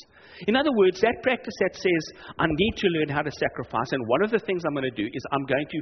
In 0.48 0.56
other 0.56 0.72
words, 0.78 1.02
that 1.02 1.18
practice 1.24 1.54
that 1.60 1.76
says, 1.76 2.22
I 2.40 2.46
need 2.48 2.74
to 2.78 2.88
learn 2.88 3.10
how 3.10 3.22
to 3.22 3.32
sacrifice, 3.32 3.92
and 3.92 4.08
one 4.08 4.24
of 4.24 4.32
the 4.32 4.40
things 4.40 4.64
I'm 4.66 4.74
going 4.74 4.90
to 4.90 5.04
do 5.04 5.08
is 5.12 5.24
I'm 5.32 5.46
going 5.46 5.66
to 5.70 5.82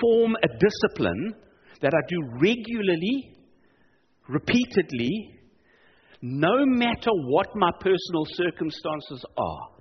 form 0.00 0.36
a 0.42 0.48
discipline 0.48 1.34
that 1.80 1.92
I 1.94 2.00
do 2.08 2.16
regularly, 2.40 3.36
repeatedly, 4.28 5.34
no 6.20 6.66
matter 6.66 7.10
what 7.26 7.48
my 7.54 7.70
personal 7.80 8.24
circumstances 8.26 9.24
are 9.36 9.77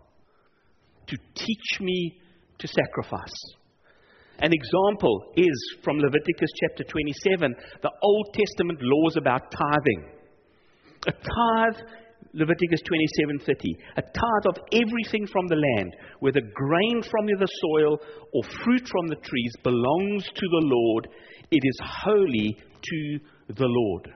to 1.07 1.17
teach 1.35 1.79
me 1.81 2.19
to 2.59 2.67
sacrifice. 2.67 3.33
An 4.39 4.51
example 4.53 5.31
is 5.35 5.75
from 5.83 5.97
Leviticus 5.97 6.49
chapter 6.61 6.83
27, 6.83 7.55
the 7.81 7.91
Old 8.03 8.27
Testament 8.33 8.79
laws 8.81 9.17
about 9.17 9.51
tithing. 9.51 10.11
A 11.07 11.11
tithe, 11.11 11.81
Leviticus 12.33 12.81
27:30, 12.83 13.75
a 13.97 14.01
tithe 14.01 14.45
of 14.47 14.57
everything 14.73 15.25
from 15.27 15.47
the 15.47 15.55
land, 15.55 15.95
whether 16.19 16.41
grain 16.53 17.01
from 17.01 17.25
the 17.25 17.47
soil 17.61 17.99
or 18.33 18.43
fruit 18.63 18.87
from 18.87 19.07
the 19.07 19.15
trees, 19.15 19.53
belongs 19.63 20.25
to 20.25 20.47
the 20.47 20.65
Lord. 20.65 21.07
It 21.49 21.61
is 21.63 21.79
holy 21.83 22.57
to 22.83 23.19
the 23.49 23.67
Lord. 23.67 24.13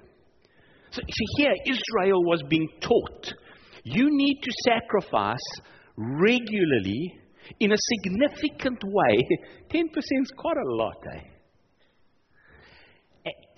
So, 0.91 1.01
so 1.01 1.25
here, 1.37 1.55
Israel 1.65 2.23
was 2.25 2.43
being 2.49 2.67
taught 2.81 3.33
you 3.83 4.09
need 4.11 4.39
to 4.43 4.51
sacrifice 4.63 5.39
regularly 5.97 7.13
in 7.59 7.71
a 7.71 7.77
significant 7.77 8.81
way, 8.83 9.17
10% 9.73 9.83
is 9.95 10.31
quite 10.37 10.57
a 10.57 10.75
lot, 10.75 10.97
eh? 11.13 11.19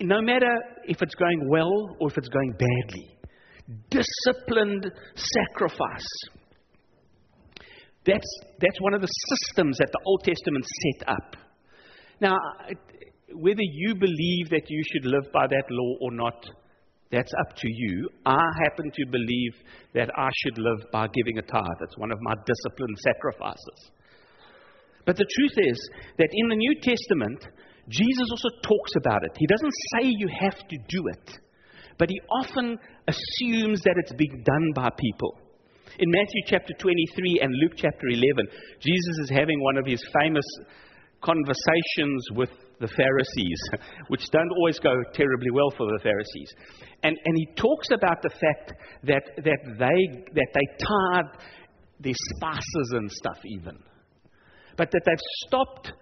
no 0.00 0.20
matter 0.20 0.52
if 0.86 1.00
it's 1.00 1.14
going 1.14 1.48
well 1.48 1.96
or 2.00 2.10
if 2.10 2.18
it's 2.18 2.28
going 2.28 2.52
badly. 2.52 3.10
Disciplined 3.90 4.90
sacrifice. 5.14 6.06
That's, 8.04 8.26
that's 8.60 8.80
one 8.80 8.92
of 8.92 9.00
the 9.00 9.08
systems 9.08 9.78
that 9.78 9.88
the 9.90 10.00
Old 10.04 10.22
Testament 10.24 10.66
set 10.82 11.08
up. 11.08 11.36
Now, 12.20 12.36
whether 13.32 13.62
you 13.62 13.94
believe 13.94 14.50
that 14.50 14.68
you 14.68 14.82
should 14.92 15.06
live 15.06 15.32
by 15.32 15.46
that 15.46 15.64
law 15.70 15.96
or 16.02 16.12
not, 16.12 16.44
that's 17.10 17.32
up 17.40 17.56
to 17.56 17.68
you. 17.68 18.08
I 18.26 18.42
happen 18.64 18.90
to 18.90 19.06
believe 19.10 19.54
that 19.94 20.10
I 20.16 20.28
should 20.42 20.58
live 20.58 20.90
by 20.92 21.06
giving 21.08 21.38
a 21.38 21.42
tithe. 21.42 21.80
It's 21.82 21.98
one 21.98 22.10
of 22.10 22.18
my 22.22 22.34
disciplined 22.46 22.98
sacrifices. 22.98 23.90
But 25.06 25.16
the 25.16 25.26
truth 25.36 25.68
is 25.68 25.90
that 26.18 26.28
in 26.32 26.48
the 26.48 26.56
New 26.56 26.74
Testament, 26.80 27.46
Jesus 27.88 28.28
also 28.30 28.48
talks 28.62 28.92
about 28.96 29.22
it. 29.24 29.32
He 29.38 29.46
doesn't 29.46 29.74
say 29.92 30.08
you 30.08 30.28
have 30.40 30.56
to 30.56 30.76
do 30.88 31.02
it, 31.08 31.38
but 31.98 32.08
he 32.08 32.20
often 32.40 32.78
assumes 33.06 33.82
that 33.82 33.96
it's 33.98 34.14
being 34.14 34.42
done 34.44 34.72
by 34.74 34.88
people. 34.98 35.38
In 35.98 36.10
Matthew 36.10 36.40
chapter 36.46 36.72
23 36.78 37.40
and 37.42 37.52
Luke 37.62 37.74
chapter 37.76 38.08
11, 38.08 38.48
Jesus 38.80 39.18
is 39.22 39.30
having 39.30 39.60
one 39.62 39.76
of 39.76 39.86
his 39.86 40.02
famous 40.20 40.44
conversations 41.22 42.26
with 42.34 42.50
the 42.80 42.88
Pharisees, 42.88 43.60
which 44.08 44.22
don't 44.30 44.50
always 44.58 44.78
go 44.78 44.94
terribly 45.12 45.50
well 45.52 45.70
for 45.76 45.86
the 45.86 46.00
Pharisees. 46.02 46.54
And, 47.02 47.16
and 47.24 47.36
he 47.36 47.46
talks 47.56 47.88
about 47.92 48.22
the 48.22 48.30
fact 48.30 48.72
that, 49.04 49.22
that, 49.36 49.58
they, 49.78 50.22
that 50.32 50.48
they 50.54 50.66
tithe 50.78 51.40
their 52.00 52.14
spices 52.36 52.92
and 52.92 53.10
stuff, 53.10 53.38
even. 53.44 53.78
But 54.76 54.90
that 54.90 55.02
they've 55.04 55.16
stopped 55.46 55.92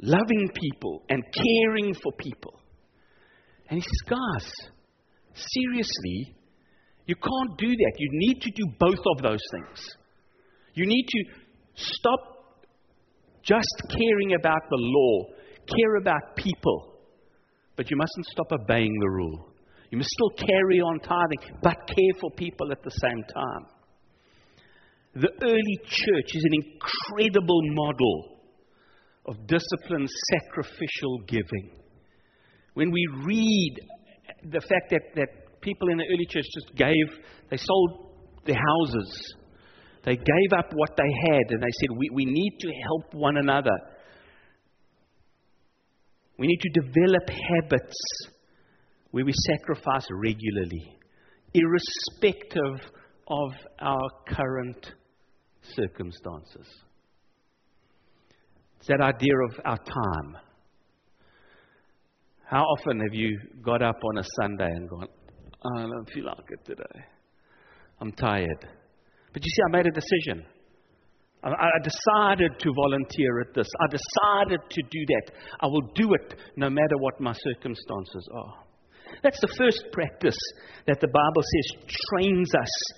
loving 0.00 0.50
people 0.54 1.02
and 1.08 1.22
caring 1.32 1.94
for 1.94 2.12
people. 2.18 2.54
And 3.68 3.78
he 3.78 3.82
says, 3.82 4.18
guys, 4.18 4.52
seriously, 5.34 6.36
you 7.06 7.16
can't 7.16 7.58
do 7.58 7.68
that. 7.68 7.92
You 7.98 8.08
need 8.12 8.40
to 8.42 8.50
do 8.50 8.64
both 8.78 9.00
of 9.16 9.22
those 9.22 9.40
things. 9.52 9.96
You 10.74 10.86
need 10.86 11.06
to 11.06 11.24
stop 11.74 12.32
just 13.42 13.82
caring 13.90 14.34
about 14.34 14.62
the 14.70 14.76
law, 14.78 15.26
care 15.66 15.96
about 15.96 16.36
people, 16.36 16.94
but 17.76 17.90
you 17.90 17.96
mustn't 17.96 18.26
stop 18.26 18.52
obeying 18.52 18.92
the 19.00 19.10
rule. 19.10 19.48
You 19.90 19.98
must 19.98 20.10
still 20.10 20.46
carry 20.46 20.80
on 20.80 21.00
tithing, 21.00 21.58
but 21.62 21.76
care 21.86 22.20
for 22.20 22.30
people 22.36 22.72
at 22.72 22.82
the 22.82 22.90
same 22.90 23.22
time. 23.34 23.66
The 25.14 25.30
early 25.42 25.78
church 25.84 26.34
is 26.34 26.44
an 26.44 26.62
incredible 26.64 27.60
model 27.74 28.38
of 29.26 29.46
disciplined 29.46 30.08
sacrificial 30.30 31.18
giving. 31.28 31.70
When 32.74 32.90
we 32.90 33.06
read 33.24 33.74
the 34.44 34.60
fact 34.60 34.90
that, 34.90 35.02
that 35.16 35.60
people 35.60 35.90
in 35.90 35.98
the 35.98 36.04
early 36.04 36.26
church 36.28 36.46
just 36.54 36.74
gave, 36.76 37.24
they 37.50 37.58
sold 37.58 38.12
their 38.46 38.56
houses, 38.56 39.34
they 40.04 40.16
gave 40.16 40.58
up 40.58 40.72
what 40.74 40.96
they 40.96 41.32
had, 41.32 41.50
and 41.50 41.62
they 41.62 41.70
said, 41.80 41.96
We, 41.96 42.10
we 42.12 42.24
need 42.24 42.56
to 42.60 42.68
help 42.88 43.14
one 43.14 43.36
another. 43.36 43.76
We 46.42 46.48
need 46.48 46.60
to 46.62 46.70
develop 46.70 47.30
habits 47.30 47.94
where 49.12 49.24
we 49.24 49.32
sacrifice 49.46 50.04
regularly, 50.10 50.98
irrespective 51.54 52.90
of 53.28 53.52
our 53.78 54.08
current 54.26 54.92
circumstances. 55.76 56.66
It's 58.76 58.88
that 58.88 59.00
idea 59.00 59.34
of 59.50 59.60
our 59.64 59.76
time. 59.76 60.36
How 62.50 62.64
often 62.64 62.98
have 62.98 63.14
you 63.14 63.38
got 63.64 63.80
up 63.80 64.00
on 64.10 64.18
a 64.18 64.24
Sunday 64.40 64.66
and 64.66 64.88
gone, 64.90 65.06
oh, 65.64 65.78
I 65.78 65.82
don't 65.82 66.10
feel 66.12 66.24
like 66.24 66.38
it 66.48 66.64
today? 66.64 67.04
I'm 68.00 68.10
tired. 68.10 68.66
But 69.32 69.44
you 69.44 69.48
see, 69.48 69.62
I 69.68 69.76
made 69.76 69.86
a 69.86 69.92
decision. 69.92 70.44
I, 71.44 71.78
decided 71.82 72.58
to 72.60 72.72
volunteer 72.72 73.40
at 73.40 73.54
this. 73.54 73.66
I 73.80 73.86
decided 73.86 74.60
to 74.70 74.82
do 74.82 75.06
that. 75.08 75.32
I 75.60 75.66
will 75.66 75.90
do 75.94 76.14
it 76.14 76.34
no 76.56 76.70
matter 76.70 76.96
what 76.98 77.20
my 77.20 77.32
circumstances 77.32 78.28
are. 78.32 78.54
That's 79.22 79.40
the 79.40 79.52
first 79.58 79.84
practice 79.92 80.38
that 80.86 81.00
the 81.00 81.08
Bible 81.08 81.42
says 81.42 81.96
trains 82.10 82.50
us 82.54 82.94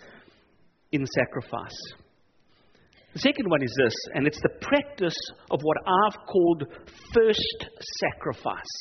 in 0.92 1.06
sacrifice. 1.06 1.78
The 3.14 3.20
second 3.20 3.48
one 3.48 3.62
is 3.62 3.74
this, 3.82 3.94
and 4.14 4.26
it's 4.26 4.40
the 4.42 4.58
practice 4.60 5.16
of 5.50 5.60
what 5.62 5.76
I've 5.86 6.18
called 6.26 6.64
first 7.14 7.66
sacrifice. 8.00 8.74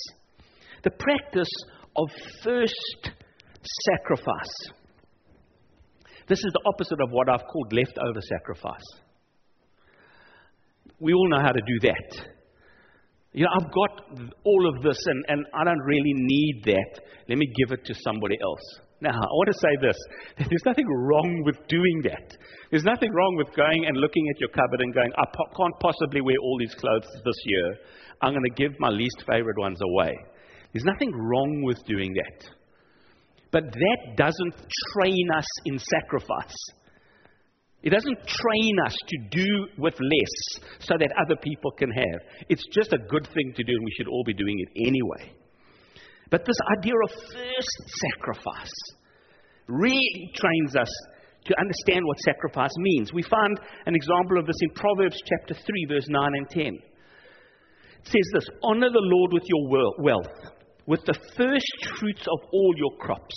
The 0.83 0.91
practice 0.91 1.51
of 1.95 2.09
first 2.43 3.11
sacrifice. 3.85 4.73
This 6.27 6.39
is 6.39 6.51
the 6.51 6.61
opposite 6.73 6.99
of 7.01 7.11
what 7.11 7.29
I've 7.29 7.45
called 7.45 7.71
leftover 7.71 8.21
sacrifice. 8.21 9.02
We 10.99 11.13
all 11.13 11.29
know 11.29 11.41
how 11.41 11.51
to 11.51 11.61
do 11.61 11.87
that. 11.87 12.25
You 13.33 13.45
know, 13.45 13.49
I've 13.55 13.71
got 13.71 14.29
all 14.43 14.69
of 14.69 14.83
this 14.83 14.97
and, 15.05 15.25
and 15.27 15.45
I 15.53 15.63
don't 15.63 15.81
really 15.81 16.13
need 16.13 16.63
that. 16.65 17.01
Let 17.27 17.37
me 17.37 17.47
give 17.57 17.71
it 17.71 17.83
to 17.85 17.95
somebody 18.03 18.37
else. 18.41 18.61
Now, 19.01 19.09
I 19.09 19.33
want 19.35 19.49
to 19.51 19.59
say 19.59 19.75
this. 19.81 19.97
There's 20.49 20.65
nothing 20.65 20.87
wrong 20.87 21.41
with 21.43 21.57
doing 21.67 22.01
that. 22.03 22.37
There's 22.71 22.85
nothing 22.85 23.11
wrong 23.11 23.35
with 23.35 23.53
going 23.55 23.85
and 23.85 23.97
looking 23.97 24.23
at 24.33 24.39
your 24.39 24.49
cupboard 24.49 24.79
and 24.79 24.93
going, 24.93 25.11
I 25.17 25.25
po- 25.25 25.51
can't 25.57 25.77
possibly 25.81 26.21
wear 26.21 26.37
all 26.41 26.57
these 26.59 26.75
clothes 26.75 27.07
this 27.25 27.35
year. 27.45 27.75
I'm 28.21 28.31
going 28.31 28.45
to 28.45 28.55
give 28.55 28.79
my 28.79 28.89
least 28.89 29.23
favorite 29.27 29.57
ones 29.57 29.79
away. 29.81 30.13
There's 30.71 30.85
nothing 30.85 31.11
wrong 31.11 31.63
with 31.65 31.83
doing 31.85 32.13
that. 32.13 32.49
But 33.51 33.63
that 33.65 33.99
doesn't 34.15 34.55
train 34.93 35.27
us 35.35 35.45
in 35.65 35.79
sacrifice. 35.79 36.55
It 37.83 37.89
doesn't 37.89 38.17
train 38.25 38.77
us 38.85 38.95
to 39.07 39.17
do 39.29 39.67
with 39.77 39.93
less 39.99 40.63
so 40.79 40.95
that 40.97 41.11
other 41.21 41.35
people 41.35 41.71
can 41.71 41.91
have. 41.91 42.21
It's 42.47 42.65
just 42.71 42.93
a 42.93 42.97
good 42.97 43.27
thing 43.33 43.53
to 43.55 43.63
do, 43.63 43.73
and 43.73 43.83
we 43.83 43.91
should 43.97 44.07
all 44.07 44.23
be 44.25 44.33
doing 44.33 44.55
it 44.57 44.87
anyway. 44.87 45.33
But 46.31 46.45
this 46.45 46.55
idea 46.77 46.93
of 47.03 47.11
first 47.11 47.77
sacrifice 48.15 48.71
really 49.67 50.31
trains 50.33 50.75
us 50.75 50.89
to 51.45 51.59
understand 51.59 52.05
what 52.05 52.17
sacrifice 52.19 52.71
means. 52.77 53.11
We 53.13 53.23
find 53.23 53.59
an 53.85 53.95
example 53.95 54.39
of 54.39 54.47
this 54.47 54.55
in 54.61 54.69
Proverbs 54.71 55.21
chapter 55.25 55.53
3, 55.53 55.85
verse 55.89 56.07
9 56.07 56.31
and 56.35 56.49
10. 56.49 56.65
It 56.65 56.81
says 58.05 58.29
this 58.33 58.47
Honor 58.63 58.89
the 58.89 59.01
Lord 59.01 59.33
with 59.33 59.43
your 59.45 59.93
wealth, 59.99 60.53
with 60.87 61.01
the 61.05 61.19
first 61.35 61.99
fruits 61.99 62.21
of 62.21 62.49
all 62.53 62.73
your 62.77 62.97
crops. 62.97 63.35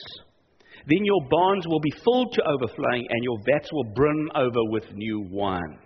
Then 0.86 1.04
your 1.04 1.20
barns 1.28 1.66
will 1.66 1.80
be 1.80 1.90
filled 2.04 2.32
to 2.34 2.42
overflowing, 2.46 3.06
and 3.08 3.24
your 3.24 3.38
vats 3.44 3.68
will 3.72 3.92
brim 3.94 4.30
over 4.34 4.70
with 4.70 4.84
new 4.92 5.26
wine. 5.30 5.78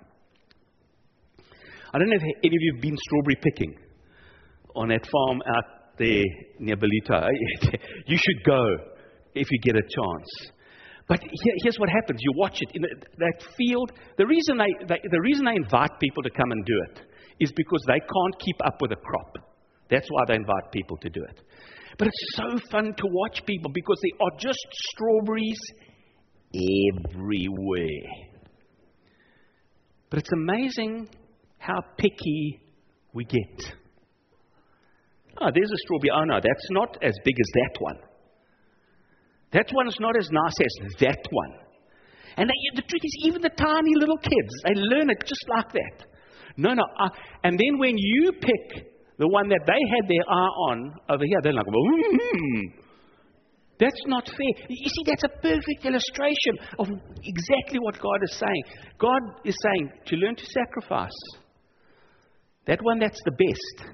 I 1.93 1.99
don't 1.99 2.09
know 2.09 2.17
if 2.17 2.23
any 2.23 2.57
of 2.57 2.63
you 2.63 2.73
have 2.75 2.83
been 2.83 2.97
strawberry 2.97 3.37
picking 3.43 3.75
on 4.77 4.89
that 4.89 5.07
farm 5.11 5.43
out 5.57 5.65
there 5.99 6.25
near 6.59 6.77
Belita. 6.77 7.29
you 8.07 8.17
should 8.17 8.45
go 8.45 8.63
if 9.35 9.49
you 9.51 9.59
get 9.63 9.77
a 9.77 9.83
chance. 9.83 10.53
But 11.09 11.21
here's 11.65 11.77
what 11.79 11.89
happens. 11.89 12.21
You 12.23 12.33
watch 12.37 12.59
it 12.61 12.71
in 12.75 12.83
that 13.19 13.45
field. 13.59 13.91
The 14.17 14.27
reason, 14.27 14.59
they, 14.59 15.01
the 15.03 15.21
reason 15.21 15.45
they 15.45 15.57
invite 15.57 15.99
people 15.99 16.23
to 16.23 16.31
come 16.31 16.53
and 16.53 16.65
do 16.65 16.75
it 16.91 17.01
is 17.41 17.51
because 17.57 17.83
they 17.87 17.99
can't 17.99 18.39
keep 18.39 18.57
up 18.65 18.81
with 18.81 18.91
the 18.91 18.97
crop. 18.97 19.39
That's 19.91 20.07
why 20.09 20.23
they 20.29 20.35
invite 20.37 20.71
people 20.73 20.97
to 20.99 21.11
do 21.11 21.25
it. 21.25 21.41
But 22.01 22.09
it's 22.09 22.27
so 22.35 22.69
fun 22.71 22.95
to 22.97 23.03
watch 23.11 23.45
people 23.45 23.71
because 23.75 24.01
there 24.03 24.27
are 24.27 24.39
just 24.39 24.67
strawberries 24.73 25.61
everywhere. 27.05 28.09
But 30.09 30.21
it's 30.21 30.33
amazing 30.33 31.11
how 31.59 31.83
picky 31.99 32.63
we 33.13 33.27
get. 33.27 33.75
Oh, 35.43 35.51
there's 35.55 35.71
a 35.71 35.77
strawberry. 35.85 36.11
Oh, 36.11 36.25
no, 36.25 36.37
that's 36.37 36.69
not 36.71 36.97
as 37.03 37.13
big 37.23 37.35
as 37.39 37.51
that 37.53 37.81
one. 37.81 37.99
That 39.53 39.71
one's 39.75 40.01
not 40.01 40.17
as 40.17 40.31
nice 40.33 40.55
as 40.59 41.01
that 41.01 41.29
one. 41.31 41.53
And 42.39 42.49
they, 42.49 42.77
the 42.77 42.89
truth 42.89 43.03
is, 43.05 43.17
even 43.27 43.43
the 43.43 43.51
tiny 43.51 43.95
little 43.97 44.17
kids, 44.17 44.63
they 44.65 44.73
learn 44.75 45.11
it 45.11 45.23
just 45.27 45.45
like 45.55 45.71
that. 45.73 46.07
No, 46.57 46.73
no. 46.73 46.83
Uh, 46.99 47.11
and 47.45 47.59
then 47.59 47.79
when 47.79 47.97
you 47.99 48.33
pick 48.41 48.87
the 49.21 49.29
one 49.29 49.51
that 49.51 49.61
they 49.67 49.83
had 49.93 50.09
their 50.09 50.25
eye 50.27 50.53
on 50.73 50.95
over 51.11 51.25
here, 51.25 51.41
they're 51.43 51.53
like, 51.53 51.67
mm-hmm. 51.67 52.81
That's 53.79 54.03
not 54.07 54.27
fair. 54.27 54.67
You 54.69 54.89
see, 54.89 55.05
that's 55.05 55.25
a 55.25 55.41
perfect 55.41 55.85
illustration 55.85 56.57
of 56.79 56.89
exactly 57.23 57.79
what 57.81 58.01
God 58.01 58.19
is 58.23 58.35
saying. 58.39 58.65
God 58.99 59.21
is 59.45 59.55
saying 59.63 59.91
to 60.07 60.17
learn 60.17 60.37
to 60.37 60.45
sacrifice. 60.47 61.21
That 62.67 62.79
one 62.83 62.99
that's 62.99 63.21
the 63.25 63.33
best. 63.33 63.91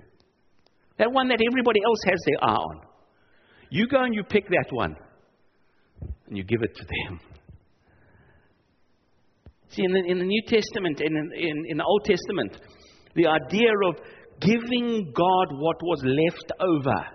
That 0.99 1.13
one 1.13 1.29
that 1.29 1.41
everybody 1.45 1.81
else 1.85 2.01
has 2.07 2.19
their 2.27 2.45
eye 2.49 2.55
on. 2.55 2.81
You 3.71 3.89
go 3.89 4.05
and 4.05 4.15
you 4.15 4.23
pick 4.23 4.49
that 4.49 4.67
one 4.71 4.95
and 6.29 6.37
you 6.37 6.45
give 6.45 6.63
it 6.63 6.75
to 6.77 6.85
them. 6.85 7.21
See, 9.71 9.83
in 9.83 9.93
the, 9.93 10.05
in 10.09 10.19
the 10.19 10.25
New 10.25 10.43
Testament 10.47 11.01
and 11.01 11.17
in, 11.17 11.49
in, 11.49 11.65
in 11.71 11.77
the 11.79 11.85
Old 11.85 12.05
Testament, 12.05 12.59
the 13.15 13.27
idea 13.27 13.71
of 13.89 13.97
giving 14.41 15.13
God 15.15 15.59
what 15.59 15.77
was 15.83 16.03
left 16.05 16.53
over 16.61 17.07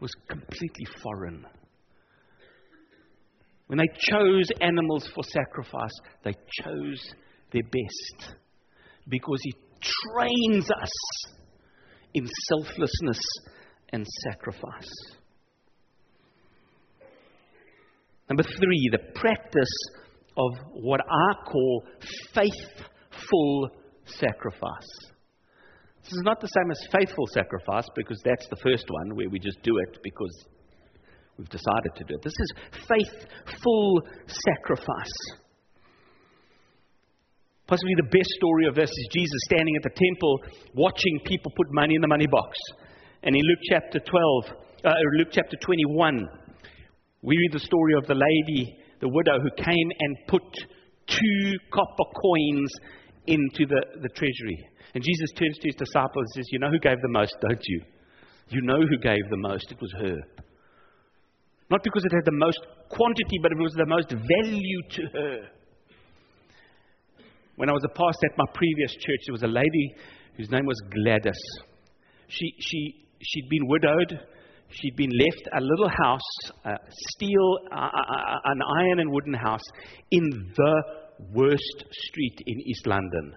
was 0.00 0.10
completely 0.28 0.86
foreign. 1.02 1.46
When 3.66 3.78
they 3.78 3.88
chose 3.98 4.48
animals 4.60 5.08
for 5.14 5.24
sacrifice, 5.24 5.92
they 6.24 6.34
chose 6.62 7.14
their 7.52 7.62
best 7.64 8.34
because 9.08 9.40
He 9.42 9.54
trains 9.82 10.70
us 10.70 11.32
in 12.14 12.28
selflessness 12.48 13.20
and 13.92 14.06
sacrifice. 14.30 14.90
Number 18.28 18.42
three, 18.42 18.88
the 18.90 19.12
practice 19.14 19.76
of 20.36 20.52
what 20.74 21.00
I 21.00 21.50
call 21.50 21.84
faithful 22.34 23.70
sacrifice. 24.04 25.15
This 26.06 26.18
is 26.18 26.22
not 26.22 26.40
the 26.40 26.46
same 26.46 26.70
as 26.70 26.78
faithful 26.92 27.26
sacrifice 27.34 27.88
because 27.96 28.22
that's 28.24 28.46
the 28.46 28.62
first 28.62 28.84
one 28.88 29.16
where 29.16 29.28
we 29.28 29.40
just 29.40 29.60
do 29.64 29.76
it 29.78 29.98
because 30.04 30.46
we've 31.36 31.48
decided 31.48 31.90
to 31.96 32.04
do 32.04 32.14
it. 32.14 32.22
This 32.22 32.38
is 32.38 32.52
faithful 32.86 34.02
sacrifice. 34.28 35.18
Possibly 37.66 37.94
the 37.96 38.06
best 38.06 38.30
story 38.38 38.68
of 38.68 38.76
this 38.76 38.88
is 38.88 39.08
Jesus 39.10 39.40
standing 39.50 39.74
at 39.74 39.82
the 39.82 39.98
temple 39.98 40.38
watching 40.74 41.18
people 41.24 41.50
put 41.56 41.74
money 41.74 41.96
in 41.96 42.00
the 42.00 42.06
money 42.06 42.28
box. 42.28 42.56
And 43.24 43.34
in 43.34 43.42
Luke 43.42 43.58
chapter 43.68 43.98
12, 43.98 44.44
uh, 44.84 44.90
Luke 45.18 45.30
chapter 45.32 45.56
21, 45.60 46.22
we 47.22 47.36
read 47.36 47.50
the 47.52 47.66
story 47.66 47.94
of 47.98 48.06
the 48.06 48.14
lady, 48.14 48.78
the 49.00 49.08
widow, 49.08 49.40
who 49.42 49.50
came 49.60 49.88
and 49.98 50.16
put 50.28 50.46
two 51.08 51.58
copper 51.74 52.06
coins 52.14 52.70
into 53.26 53.66
the, 53.66 54.00
the 54.00 54.08
treasury. 54.10 54.68
And 54.94 55.02
Jesus 55.02 55.30
turns 55.38 55.58
to 55.58 55.68
his 55.68 55.76
disciples 55.76 56.24
and 56.24 56.34
says, 56.34 56.46
You 56.50 56.58
know 56.58 56.70
who 56.70 56.78
gave 56.78 57.00
the 57.02 57.08
most, 57.08 57.34
don't 57.40 57.62
you? 57.66 57.82
You 58.48 58.62
know 58.62 58.80
who 58.80 58.98
gave 58.98 59.28
the 59.30 59.36
most. 59.36 59.70
It 59.70 59.80
was 59.80 59.92
her. 60.00 60.16
Not 61.70 61.82
because 61.82 62.04
it 62.04 62.12
had 62.12 62.24
the 62.24 62.38
most 62.38 62.60
quantity, 62.88 63.38
but 63.42 63.52
it 63.52 63.58
was 63.58 63.74
the 63.74 63.86
most 63.86 64.10
value 64.10 64.80
to 64.90 65.02
her. 65.12 65.48
When 67.56 67.68
I 67.68 67.72
was 67.72 67.82
a 67.84 67.88
pastor 67.88 68.26
at 68.30 68.38
my 68.38 68.44
previous 68.54 68.92
church, 68.92 69.20
there 69.26 69.32
was 69.32 69.42
a 69.42 69.48
lady 69.48 69.94
whose 70.36 70.50
name 70.50 70.66
was 70.66 70.80
Gladys. 70.94 71.40
She, 72.28 72.52
she, 72.60 73.06
she'd 73.20 73.48
been 73.48 73.66
widowed. 73.66 74.20
She'd 74.70 74.96
been 74.96 75.10
left 75.10 75.48
a 75.56 75.60
little 75.60 75.88
house, 75.88 76.52
a 76.64 76.74
steel, 77.14 77.58
uh, 77.72 77.76
uh, 77.76 78.38
an 78.44 78.60
iron 78.80 79.00
and 79.00 79.10
wooden 79.10 79.34
house, 79.34 79.62
in 80.10 80.52
the 80.56 80.82
worst 81.32 81.84
street 81.90 82.42
in 82.46 82.60
East 82.60 82.86
London. 82.86 83.34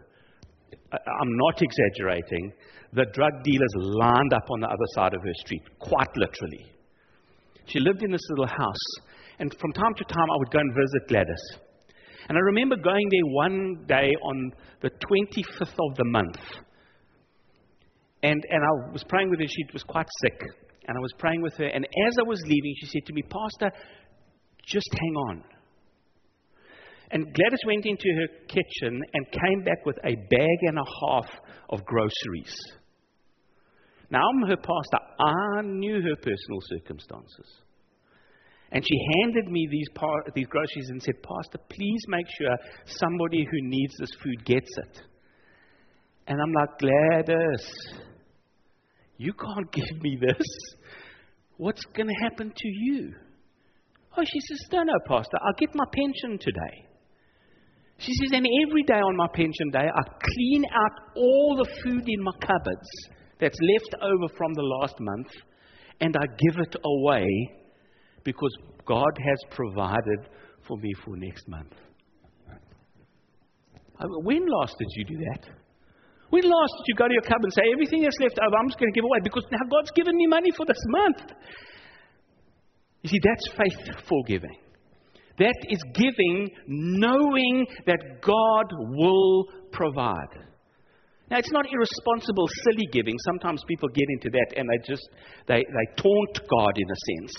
I'm 0.91 1.37
not 1.37 1.61
exaggerating. 1.61 2.51
The 2.93 3.05
drug 3.13 3.43
dealers 3.43 3.73
lined 3.77 4.33
up 4.33 4.49
on 4.49 4.61
the 4.61 4.67
other 4.67 4.89
side 4.95 5.13
of 5.13 5.21
her 5.21 5.33
street, 5.45 5.61
quite 5.79 6.09
literally. 6.15 6.65
She 7.65 7.79
lived 7.79 8.03
in 8.03 8.11
this 8.11 8.25
little 8.31 8.47
house, 8.47 8.87
and 9.37 9.55
from 9.59 9.71
time 9.73 9.93
to 9.95 10.03
time 10.05 10.27
I 10.33 10.37
would 10.37 10.51
go 10.51 10.59
and 10.59 10.73
visit 10.73 11.07
Gladys. 11.07 11.59
And 12.27 12.37
I 12.37 12.41
remember 12.41 12.75
going 12.75 13.07
there 13.09 13.25
one 13.25 13.85
day 13.87 14.11
on 14.23 14.51
the 14.81 14.89
25th 14.89 15.73
of 15.89 15.97
the 15.97 16.05
month. 16.05 16.37
And, 18.21 18.43
and 18.49 18.63
I 18.63 18.91
was 18.91 19.03
praying 19.07 19.29
with 19.29 19.39
her. 19.39 19.47
She 19.47 19.63
was 19.73 19.83
quite 19.83 20.07
sick. 20.21 20.39
And 20.87 20.97
I 20.97 20.99
was 20.99 21.11
praying 21.17 21.41
with 21.41 21.53
her. 21.55 21.65
And 21.65 21.85
as 21.85 22.15
I 22.19 22.27
was 22.27 22.41
leaving, 22.43 22.75
she 22.81 22.87
said 22.87 23.05
to 23.05 23.13
me, 23.13 23.23
Pastor, 23.23 23.75
just 24.65 24.89
hang 24.91 25.15
on. 25.15 25.43
And 27.11 27.33
Gladys 27.33 27.59
went 27.65 27.85
into 27.85 28.09
her 28.15 28.27
kitchen 28.47 29.01
and 29.13 29.31
came 29.31 29.63
back 29.63 29.85
with 29.85 29.97
a 30.05 30.15
bag 30.15 30.57
and 30.61 30.77
a 30.77 30.83
half 31.01 31.29
of 31.69 31.83
groceries. 31.85 32.55
Now, 34.11 34.21
I'm 34.21 34.47
her 34.49 34.57
pastor. 34.57 34.99
I 35.19 35.61
knew 35.63 36.01
her 36.01 36.15
personal 36.15 36.59
circumstances. 36.61 37.61
And 38.71 38.83
she 38.85 39.21
handed 39.21 39.51
me 39.51 39.67
these, 39.71 39.87
par- 39.95 40.25
these 40.35 40.47
groceries 40.47 40.89
and 40.89 41.01
said, 41.01 41.15
Pastor, 41.23 41.57
please 41.69 42.01
make 42.07 42.25
sure 42.37 42.55
somebody 42.85 43.43
who 43.43 43.67
needs 43.67 43.93
this 43.99 44.11
food 44.23 44.45
gets 44.45 44.69
it. 44.77 45.01
And 46.27 46.39
I'm 46.39 46.53
like, 46.53 46.77
Gladys, 46.77 47.73
you 49.17 49.33
can't 49.33 49.71
give 49.71 50.01
me 50.01 50.19
this. 50.21 50.47
What's 51.57 51.83
going 51.95 52.07
to 52.07 52.23
happen 52.23 52.53
to 52.55 52.67
you? 52.67 53.13
Oh, 54.15 54.23
she 54.23 54.39
says, 54.47 54.59
No, 54.71 54.83
no, 54.83 54.93
Pastor, 55.07 55.37
I'll 55.41 55.53
get 55.57 55.69
my 55.73 55.85
pension 55.91 56.37
today. 56.39 56.88
She 57.99 58.13
says, 58.13 58.31
and 58.33 58.47
every 58.67 58.83
day 58.83 58.93
on 58.99 59.15
my 59.17 59.27
pension 59.33 59.69
day, 59.71 59.87
I 59.93 60.01
clean 60.35 60.63
out 60.73 61.15
all 61.17 61.57
the 61.57 61.69
food 61.83 62.03
in 62.07 62.23
my 62.23 62.31
cupboards 62.41 62.89
that's 63.39 63.57
left 63.73 63.95
over 64.01 64.33
from 64.37 64.53
the 64.53 64.63
last 64.63 64.95
month 64.99 65.27
and 65.99 66.15
I 66.15 66.25
give 66.39 66.59
it 66.59 66.75
away 66.83 67.27
because 68.23 68.55
God 68.85 69.11
has 69.17 69.37
provided 69.51 70.29
for 70.65 70.77
me 70.77 70.91
for 71.03 71.17
next 71.17 71.47
month. 71.49 71.73
Uh, 73.99 74.07
when 74.23 74.45
last 74.47 74.75
did 74.79 74.87
you 74.95 75.03
do 75.03 75.17
that? 75.17 75.49
When 76.29 76.43
last 76.43 76.73
did 76.77 76.85
you 76.87 76.95
go 76.95 77.07
to 77.07 77.13
your 77.13 77.23
cupboard 77.23 77.51
and 77.51 77.53
say, 77.53 77.63
everything 77.73 78.01
that's 78.03 78.15
left 78.21 78.39
over, 78.39 78.55
I'm 78.55 78.69
just 78.69 78.79
going 78.79 78.93
to 78.93 78.95
give 78.95 79.03
away 79.03 79.19
because 79.23 79.43
now 79.51 79.59
God's 79.69 79.91
given 79.91 80.15
me 80.15 80.27
money 80.27 80.51
for 80.55 80.65
this 80.65 80.79
month? 80.87 81.33
You 83.01 83.09
see, 83.09 83.19
that's 83.23 83.57
faithful 83.57 84.23
giving. 84.23 84.55
That 85.39 85.55
is 85.69 85.81
giving 85.93 86.49
knowing 86.67 87.65
that 87.85 88.21
God 88.21 88.73
will 88.91 89.45
provide. 89.71 90.49
Now, 91.31 91.37
it's 91.37 91.51
not 91.51 91.65
irresponsible, 91.71 92.47
silly 92.63 92.87
giving. 92.91 93.15
Sometimes 93.25 93.63
people 93.67 93.87
get 93.89 94.05
into 94.09 94.29
that 94.31 94.57
and 94.57 94.67
they 94.67 94.79
just, 94.87 95.07
they, 95.47 95.63
they 95.63 96.01
taunt 96.01 96.39
God 96.49 96.73
in 96.75 96.89
a 96.89 96.95
sense. 97.21 97.33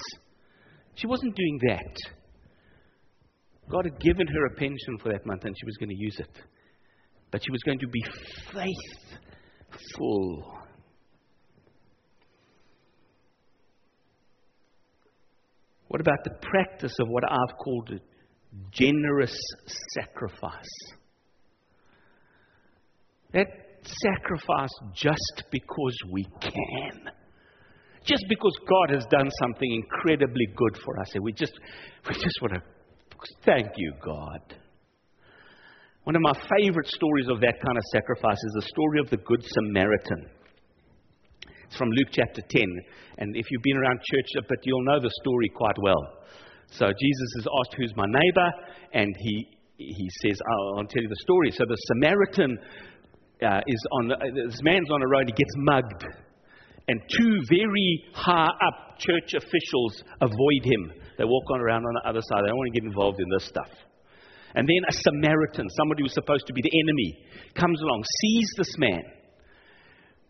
She 0.94 1.06
wasn't 1.06 1.34
doing 1.34 1.58
that. 1.68 1.96
God 3.70 3.84
had 3.84 4.00
given 4.00 4.26
her 4.26 4.46
a 4.46 4.54
pension 4.56 4.98
for 5.02 5.12
that 5.12 5.26
month 5.26 5.44
and 5.44 5.56
she 5.58 5.66
was 5.66 5.76
going 5.76 5.90
to 5.90 5.96
use 5.96 6.18
it. 6.18 6.42
But 7.30 7.42
she 7.44 7.50
was 7.50 7.62
going 7.64 7.78
to 7.80 7.88
be 7.88 8.02
faithful. 9.72 10.59
What 15.90 16.00
about 16.00 16.22
the 16.22 16.30
practice 16.40 16.94
of 17.00 17.08
what 17.08 17.24
I've 17.28 17.56
called 17.58 17.90
a 17.90 17.98
generous 18.70 19.36
sacrifice? 19.92 20.70
That 23.32 23.48
sacrifice 23.82 24.70
just 24.94 25.42
because 25.50 25.96
we 26.12 26.28
can. 26.40 27.10
Just 28.04 28.24
because 28.28 28.56
God 28.68 28.94
has 28.94 29.04
done 29.06 29.28
something 29.42 29.82
incredibly 29.82 30.46
good 30.54 30.78
for 30.84 30.96
us. 31.00 31.10
And 31.14 31.24
we 31.24 31.32
just, 31.32 31.58
we 32.06 32.14
just 32.14 32.40
want 32.40 32.54
to 32.54 32.62
thank 33.44 33.70
you, 33.76 33.92
God. 34.00 34.54
One 36.04 36.14
of 36.14 36.22
my 36.22 36.34
favorite 36.56 36.86
stories 36.86 37.26
of 37.28 37.40
that 37.40 37.54
kind 37.66 37.76
of 37.76 37.82
sacrifice 37.90 38.38
is 38.38 38.52
the 38.54 38.68
story 38.68 39.00
of 39.00 39.10
the 39.10 39.16
Good 39.16 39.44
Samaritan. 39.44 40.30
It's 41.70 41.78
from 41.78 41.90
Luke 41.90 42.08
chapter 42.10 42.42
10. 42.42 42.64
And 43.18 43.36
if 43.36 43.46
you've 43.48 43.62
been 43.62 43.76
around 43.76 44.00
church 44.02 44.26
a 44.38 44.42
bit, 44.42 44.58
you'll 44.64 44.82
know 44.82 44.98
the 44.98 45.10
story 45.22 45.48
quite 45.54 45.78
well. 45.80 46.02
So 46.66 46.86
Jesus 46.86 47.30
is 47.38 47.46
asked, 47.46 47.74
Who's 47.78 47.94
my 47.94 48.06
neighbor? 48.08 48.50
And 48.92 49.14
he, 49.16 49.46
he 49.76 50.10
says, 50.22 50.36
I'll, 50.50 50.78
I'll 50.78 50.86
tell 50.86 51.00
you 51.00 51.08
the 51.08 51.22
story. 51.22 51.52
So 51.52 51.62
the 51.68 51.76
Samaritan 51.94 52.58
uh, 53.46 53.60
is 53.68 53.86
on, 53.92 54.08
this 54.34 54.60
man's 54.64 54.90
on 54.90 55.00
a 55.00 55.06
road, 55.06 55.26
he 55.26 55.32
gets 55.32 55.54
mugged. 55.58 56.04
And 56.88 57.00
two 57.16 57.38
very 57.48 58.04
high 58.14 58.50
up 58.66 58.98
church 58.98 59.34
officials 59.34 60.02
avoid 60.20 60.64
him. 60.64 60.92
They 61.18 61.24
walk 61.24 61.44
on 61.54 61.60
around 61.60 61.84
on 61.84 61.94
the 62.02 62.08
other 62.08 62.20
side. 62.20 62.42
They 62.42 62.48
don't 62.48 62.58
want 62.58 62.74
to 62.74 62.80
get 62.80 62.86
involved 62.88 63.20
in 63.20 63.28
this 63.30 63.46
stuff. 63.46 63.70
And 64.56 64.66
then 64.66 64.82
a 64.88 64.92
Samaritan, 64.92 65.68
somebody 65.78 66.02
who's 66.02 66.14
supposed 66.14 66.48
to 66.48 66.52
be 66.52 66.62
the 66.62 66.72
enemy, 66.82 67.26
comes 67.54 67.80
along, 67.80 68.02
sees 68.22 68.50
this 68.58 68.74
man, 68.76 69.02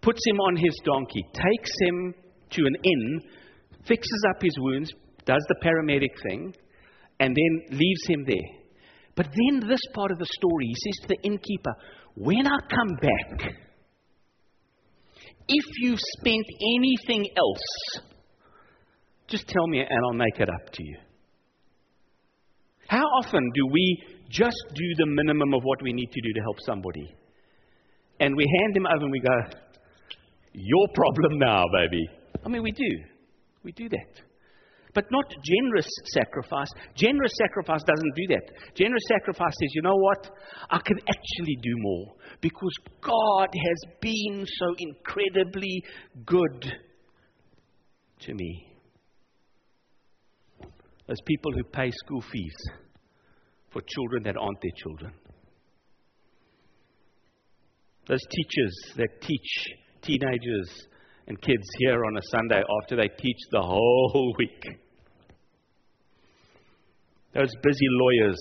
puts 0.02 0.20
him 0.26 0.40
on 0.40 0.56
his 0.56 0.74
donkey, 0.84 1.24
takes 1.32 1.70
him 1.82 2.14
to 2.50 2.62
an 2.62 2.76
inn, 2.82 3.20
fixes 3.86 4.24
up 4.30 4.42
his 4.42 4.54
wounds, 4.58 4.92
does 5.24 5.44
the 5.48 5.56
paramedic 5.62 6.22
thing, 6.22 6.54
and 7.18 7.36
then 7.36 7.78
leaves 7.78 8.06
him 8.08 8.24
there. 8.26 8.60
But 9.14 9.26
then, 9.26 9.68
this 9.68 9.80
part 9.94 10.10
of 10.12 10.18
the 10.18 10.26
story, 10.26 10.66
he 10.66 10.74
says 10.74 11.02
to 11.02 11.08
the 11.08 11.28
innkeeper, 11.28 11.74
When 12.14 12.46
I 12.46 12.56
come 12.70 12.96
back, 13.00 13.52
if 15.48 15.64
you've 15.78 15.98
spent 16.18 16.46
anything 16.76 17.28
else, 17.36 18.04
just 19.28 19.46
tell 19.48 19.66
me 19.66 19.80
and 19.80 19.88
I'll 20.06 20.14
make 20.14 20.38
it 20.38 20.48
up 20.48 20.72
to 20.72 20.82
you. 20.82 20.96
How 22.88 23.04
often 23.04 23.50
do 23.54 23.66
we 23.70 24.02
just 24.30 24.56
do 24.74 24.84
the 24.98 25.06
minimum 25.06 25.54
of 25.54 25.62
what 25.62 25.82
we 25.82 25.92
need 25.92 26.10
to 26.10 26.20
do 26.20 26.32
to 26.34 26.40
help 26.40 26.56
somebody? 26.60 27.14
And 28.18 28.36
we 28.36 28.44
hand 28.60 28.74
them 28.74 28.86
over 28.86 29.04
and 29.04 29.12
we 29.12 29.20
go, 29.20 29.58
Your 30.62 30.88
problem 30.94 31.38
now, 31.38 31.64
baby. 31.73 32.07
I 32.44 32.49
mean, 32.49 32.62
we 32.62 32.73
do. 32.73 32.90
We 33.62 33.73
do 33.73 33.88
that. 33.88 34.23
But 34.92 35.05
not 35.11 35.25
generous 35.42 35.88
sacrifice. 36.12 36.68
Generous 36.94 37.33
sacrifice 37.38 37.83
doesn't 37.85 38.14
do 38.16 38.27
that. 38.29 38.75
Generous 38.75 39.03
sacrifice 39.09 39.53
says, 39.61 39.70
you 39.75 39.83
know 39.83 39.96
what? 39.96 40.31
I 40.70 40.79
can 40.85 40.99
actually 41.09 41.57
do 41.62 41.75
more 41.77 42.14
because 42.40 42.75
God 43.01 43.49
has 43.55 43.92
been 44.01 44.44
so 44.46 44.75
incredibly 44.79 45.83
good 46.27 46.73
to 48.23 48.35
me. 48.35 48.66
Those 51.07 51.20
people 51.27 51.53
who 51.53 51.64
pay 51.64 51.90
school 52.05 52.23
fees 52.33 52.57
for 53.73 53.81
children 53.87 54.25
that 54.25 54.37
aren't 54.37 54.61
their 54.61 54.77
children. 54.77 55.12
Those 58.07 58.20
teachers 58.31 58.75
that 58.96 59.20
teach 59.20 59.77
teenagers 60.02 60.68
and 61.26 61.40
kids 61.40 61.66
here 61.78 62.04
on 62.04 62.16
a 62.16 62.20
Sunday 62.30 62.62
after 62.82 62.96
they 62.96 63.08
teach 63.08 63.38
the 63.52 63.62
whole 63.62 64.34
week. 64.38 64.64
Those 67.34 67.54
busy 67.62 67.86
lawyers 67.90 68.38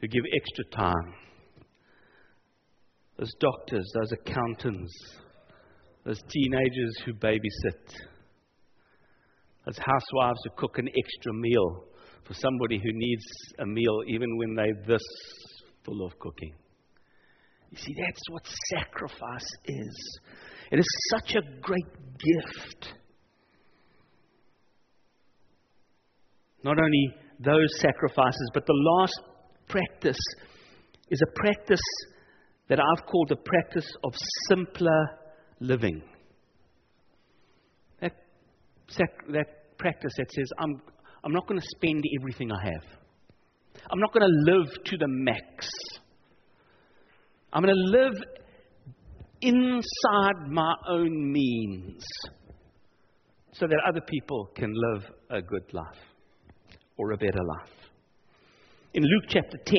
who 0.00 0.06
give 0.06 0.22
extra 0.34 0.64
time. 0.76 1.14
Those 3.18 3.32
doctors, 3.40 3.90
those 3.94 4.12
accountants, 4.12 4.92
those 6.04 6.22
teenagers 6.30 6.94
who 7.04 7.14
babysit. 7.14 7.94
Those 9.66 9.78
housewives 9.78 10.38
who 10.44 10.50
cook 10.56 10.78
an 10.78 10.88
extra 10.88 11.32
meal 11.34 11.84
for 12.24 12.34
somebody 12.34 12.78
who 12.78 12.90
needs 12.92 13.24
a 13.58 13.66
meal 13.66 14.02
even 14.06 14.36
when 14.36 14.54
they're 14.54 14.86
this 14.86 15.02
full 15.84 16.06
of 16.06 16.18
cooking. 16.18 16.54
You 17.70 17.78
see, 17.78 17.94
that's 17.98 18.22
what 18.30 18.42
sacrifice 18.70 19.50
is. 19.66 20.20
It 20.70 20.78
is 20.78 20.86
such 21.10 21.36
a 21.36 21.60
great 21.60 21.86
gift. 22.18 22.94
Not 26.64 26.78
only 26.78 27.14
those 27.38 27.68
sacrifices, 27.78 28.50
but 28.52 28.66
the 28.66 28.74
last 28.74 29.20
practice 29.68 30.18
is 31.10 31.20
a 31.22 31.40
practice 31.40 31.80
that 32.68 32.78
I've 32.80 33.06
called 33.06 33.28
the 33.28 33.36
practice 33.36 33.86
of 34.04 34.12
simpler 34.48 35.18
living. 35.60 36.02
That, 38.00 38.14
that 39.30 39.78
practice 39.78 40.12
that 40.16 40.30
says, 40.32 40.50
I'm, 40.58 40.80
I'm 41.24 41.32
not 41.32 41.46
going 41.46 41.60
to 41.60 41.66
spend 41.76 42.02
everything 42.20 42.50
I 42.50 42.64
have. 42.64 42.84
I'm 43.90 44.00
not 44.00 44.12
going 44.12 44.26
to 44.26 44.52
live 44.52 44.84
to 44.84 44.96
the 44.96 45.06
max. 45.08 45.68
I'm 47.52 47.62
going 47.62 47.74
to 47.74 47.98
live 47.98 48.14
inside 49.40 50.50
my 50.50 50.74
own 50.88 51.32
means 51.32 52.04
so 53.52 53.66
that 53.66 53.78
other 53.88 54.02
people 54.06 54.50
can 54.54 54.72
live 54.74 55.04
a 55.30 55.40
good 55.40 55.72
life 55.72 55.98
or 56.98 57.12
a 57.12 57.16
better 57.16 57.42
life. 57.42 57.70
In 58.92 59.02
Luke 59.02 59.24
chapter 59.28 59.56
10, 59.64 59.76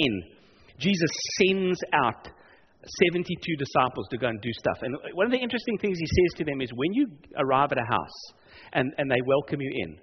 Jesus 0.80 1.10
sends 1.38 1.80
out 1.94 2.30
72 3.04 3.56
disciples 3.58 4.08
to 4.10 4.18
go 4.18 4.28
and 4.28 4.42
do 4.42 4.50
stuff. 4.60 4.78
And 4.82 4.96
one 5.14 5.28
of 5.28 5.32
the 5.32 5.38
interesting 5.38 5.78
things 5.78 5.98
he 6.00 6.06
says 6.06 6.38
to 6.40 6.46
them 6.46 6.62
is 6.62 6.72
when 6.74 6.94
you 6.94 7.08
arrive 7.38 7.72
at 7.72 7.78
a 7.78 7.86
house 7.88 8.34
and, 8.74 8.92
and 8.98 9.12
they 9.12 9.22
welcome 9.26 9.62
you 9.62 9.72
in, 9.86 10.00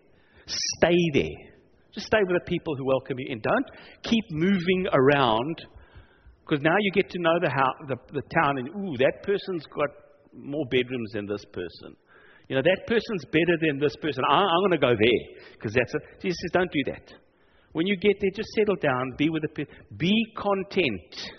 stay 0.46 0.96
there. 1.14 1.52
Just 1.92 2.06
stay 2.06 2.18
with 2.28 2.36
the 2.44 2.46
people 2.46 2.76
who 2.76 2.84
welcome 2.84 3.18
you 3.18 3.26
in. 3.30 3.40
Don't 3.40 3.66
keep 4.02 4.24
moving 4.30 4.86
around 4.92 5.66
because 6.46 6.62
now 6.62 6.76
you 6.78 6.92
get 6.92 7.10
to 7.10 7.18
know 7.18 7.38
the, 7.40 7.50
the, 7.88 7.96
the 8.12 8.22
town, 8.40 8.58
and 8.58 8.68
ooh, 8.68 8.96
that 8.98 9.22
person's 9.24 9.64
got 9.66 9.90
more 10.32 10.64
bedrooms 10.70 11.10
than 11.12 11.26
this 11.26 11.44
person. 11.52 11.96
You 12.48 12.54
know, 12.54 12.62
that 12.62 12.86
person's 12.86 13.24
better 13.32 13.58
than 13.60 13.80
this 13.80 13.96
person. 13.96 14.22
I, 14.28 14.38
am 14.38 14.60
going 14.60 14.70
to 14.72 14.78
go 14.78 14.94
there 14.94 15.42
because 15.54 15.74
that's 15.74 15.94
a. 15.94 15.98
Jesus 16.22 16.36
says, 16.42 16.50
don't 16.52 16.70
do 16.70 16.92
that. 16.92 17.12
When 17.72 17.86
you 17.86 17.96
get 17.96 18.16
there, 18.20 18.30
just 18.34 18.48
settle 18.56 18.76
down, 18.76 19.14
be 19.18 19.28
with 19.28 19.42
the 19.42 19.48
people, 19.48 19.74
be 19.96 20.14
content. 20.36 21.32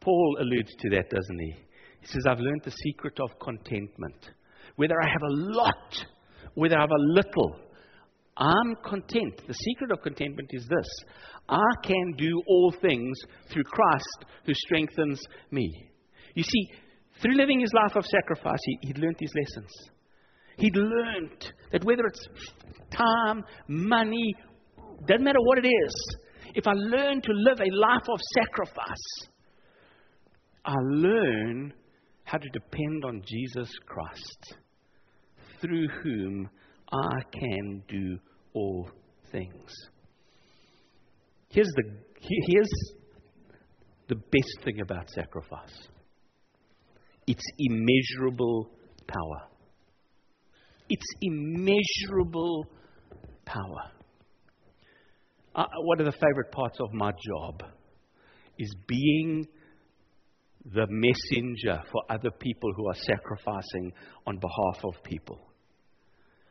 Paul 0.00 0.36
alludes 0.40 0.72
to 0.78 0.90
that, 0.90 1.10
doesn't 1.10 1.40
he? 1.40 1.54
He 2.00 2.06
says, 2.06 2.22
I've 2.28 2.38
learned 2.38 2.62
the 2.64 2.70
secret 2.70 3.18
of 3.20 3.38
contentment. 3.40 4.30
Whether 4.76 4.94
I 5.02 5.08
have 5.08 5.22
a 5.22 5.34
lot, 5.34 6.06
whether 6.54 6.78
I 6.78 6.82
have 6.82 6.90
a 6.90 7.02
little, 7.02 7.56
I'm 8.36 8.74
content. 8.84 9.40
The 9.46 9.54
secret 9.54 9.92
of 9.92 10.02
contentment 10.02 10.50
is 10.52 10.66
this 10.66 10.86
I 11.48 11.62
can 11.82 12.12
do 12.16 12.42
all 12.48 12.74
things 12.80 13.16
through 13.52 13.64
Christ 13.64 14.24
who 14.44 14.52
strengthens 14.54 15.20
me. 15.50 15.70
You 16.34 16.42
see, 16.42 16.68
through 17.22 17.36
living 17.36 17.60
his 17.60 17.72
life 17.72 17.96
of 17.96 18.04
sacrifice, 18.04 18.58
he, 18.64 18.78
he'd 18.82 18.98
learned 18.98 19.16
these 19.18 19.32
lessons. 19.36 19.70
He'd 20.56 20.76
learned 20.76 21.52
that 21.72 21.84
whether 21.84 22.06
it's 22.06 22.28
time, 22.90 23.44
money, 23.68 24.34
doesn't 25.06 25.24
matter 25.24 25.38
what 25.40 25.58
it 25.58 25.68
is, 25.68 26.16
if 26.54 26.66
I 26.66 26.72
learn 26.72 27.20
to 27.20 27.32
live 27.32 27.60
a 27.60 27.76
life 27.76 28.08
of 28.08 28.18
sacrifice, 28.40 29.28
I 30.64 30.74
learn 30.80 31.72
how 32.24 32.38
to 32.38 32.48
depend 32.48 33.04
on 33.04 33.22
Jesus 33.26 33.70
Christ, 33.86 34.54
through 35.60 35.88
whom 36.02 36.48
I 36.94 37.22
can 37.32 37.82
do 37.88 38.18
all 38.52 38.88
things. 39.32 39.72
Here's 41.48 41.70
the, 41.76 41.82
here's 42.20 42.70
the 44.08 44.14
best 44.14 44.64
thing 44.64 44.80
about 44.80 45.10
sacrifice 45.10 45.88
it's 47.26 47.44
immeasurable 47.58 48.70
power. 49.06 49.48
It's 50.88 51.06
immeasurable 51.22 52.66
power. 53.46 53.90
Uh, 55.54 55.64
one 55.78 56.00
of 56.00 56.06
the 56.06 56.12
favorite 56.12 56.52
parts 56.52 56.78
of 56.80 56.92
my 56.92 57.10
job 57.12 57.62
is 58.58 58.74
being 58.86 59.46
the 60.72 60.86
messenger 60.88 61.82
for 61.90 62.02
other 62.10 62.30
people 62.30 62.72
who 62.76 62.88
are 62.88 62.94
sacrificing 62.94 63.92
on 64.26 64.38
behalf 64.38 64.84
of 64.84 65.02
people. 65.02 65.40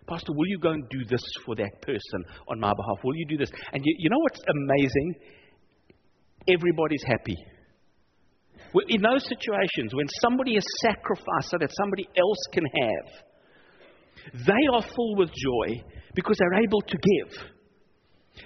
Pastor, 0.07 0.33
will 0.33 0.47
you 0.47 0.59
go 0.59 0.71
and 0.71 0.87
do 0.89 1.05
this 1.09 1.23
for 1.45 1.55
that 1.55 1.81
person 1.81 2.25
on 2.49 2.59
my 2.59 2.71
behalf? 2.73 3.03
Will 3.03 3.15
you 3.15 3.25
do 3.27 3.37
this? 3.37 3.49
And 3.71 3.81
you, 3.85 3.95
you 3.99 4.09
know 4.09 4.19
what's 4.19 4.41
amazing? 4.49 5.15
Everybody's 6.47 7.03
happy. 7.07 7.37
In 8.89 9.01
those 9.01 9.23
situations, 9.23 9.93
when 9.93 10.07
somebody 10.21 10.55
is 10.55 10.65
sacrificed 10.81 11.51
so 11.51 11.57
that 11.59 11.69
somebody 11.77 12.07
else 12.17 12.39
can 12.51 12.63
have, 12.81 14.43
they 14.47 14.67
are 14.73 14.81
full 14.81 15.15
with 15.15 15.29
joy 15.29 15.83
because 16.15 16.37
they're 16.37 16.63
able 16.63 16.81
to 16.81 16.97
give. 16.97 17.45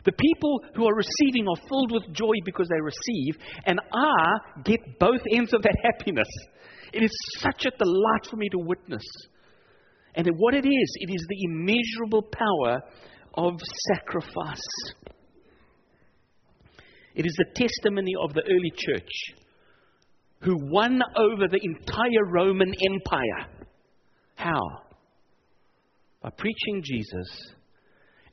The 0.04 0.12
people 0.12 0.62
who 0.76 0.86
are 0.86 0.96
receiving 0.96 1.48
are 1.48 1.68
filled 1.70 1.92
with 1.94 2.14
joy 2.14 2.34
because 2.44 2.68
they 2.68 2.82
receive, 2.82 3.42
and 3.66 3.80
I 3.94 4.62
get 4.66 5.00
both 5.00 5.22
ends 5.32 5.54
of 5.54 5.62
that 5.62 5.76
happiness. 5.84 6.28
It 6.94 7.04
is 7.04 7.12
such 7.40 7.66
a 7.66 7.78
delight 7.78 8.28
for 8.30 8.36
me 8.36 8.50
to 8.50 8.58
witness 8.60 9.04
and 10.18 10.28
what 10.36 10.56
it 10.56 10.66
is, 10.68 10.98
it 11.00 11.14
is 11.14 11.26
the 11.30 11.44
immeasurable 11.46 12.24
power 12.24 12.82
of 13.36 13.54
sacrifice. 13.94 14.58
It 17.14 17.28
is 17.28 17.36
the 17.38 17.46
testimony 17.54 18.14
of 18.20 18.34
the 18.34 18.42
early 18.42 18.74
church 18.76 19.12
who 20.42 20.58
won 20.72 21.00
over 21.16 21.48
the 21.48 21.60
entire 21.62 22.26
Roman 22.32 22.74
Empire. 22.90 23.68
How? 24.36 24.62
By 26.22 26.32
preaching 26.32 26.82
Jesus 26.84 27.28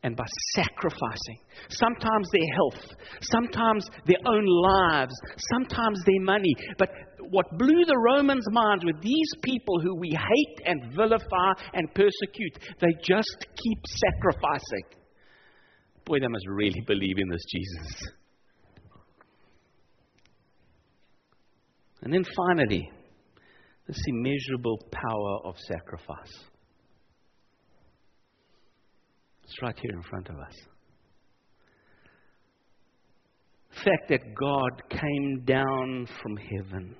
and 0.04 0.14
by 0.16 0.26
sacrificing. 0.52 1.38
Sometimes 1.70 2.28
their 2.30 2.54
health, 2.54 2.94
sometimes 3.22 3.88
their 4.06 4.18
own 4.26 4.44
lives, 4.46 5.14
sometimes 5.50 5.98
their 6.04 6.20
money. 6.20 6.54
But 6.78 6.90
what 7.30 7.46
blew 7.58 7.84
the 7.86 7.98
Romans' 8.14 8.46
minds 8.50 8.84
with 8.84 9.00
these 9.00 9.30
people 9.42 9.80
who 9.80 9.96
we 9.96 10.10
hate 10.10 10.66
and 10.66 10.94
vilify 10.94 11.52
and 11.72 11.92
persecute, 11.94 12.58
they 12.80 12.92
just 13.02 13.46
keep 13.56 13.78
sacrificing. 13.86 14.84
Boy, 16.04 16.20
they 16.20 16.28
must 16.28 16.46
really 16.48 16.82
believe 16.86 17.16
in 17.16 17.30
this 17.30 17.44
Jesus. 17.50 18.02
And 22.02 22.12
then 22.12 22.24
finally, 22.36 22.90
this 23.88 24.02
immeasurable 24.08 24.78
power 24.92 25.38
of 25.44 25.54
sacrifice. 25.60 26.44
It's 29.44 29.62
right 29.62 29.78
here 29.78 29.92
in 29.92 30.02
front 30.02 30.28
of 30.28 30.36
us. 30.36 30.54
The 33.70 33.90
fact 33.90 34.08
that 34.08 34.34
God 34.34 34.82
came 34.88 35.42
down 35.44 36.08
from 36.22 36.36
heaven, 36.36 36.96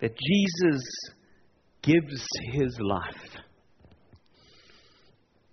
that 0.00 0.16
Jesus 0.16 0.82
gives 1.82 2.26
his 2.52 2.78
life, 2.80 3.42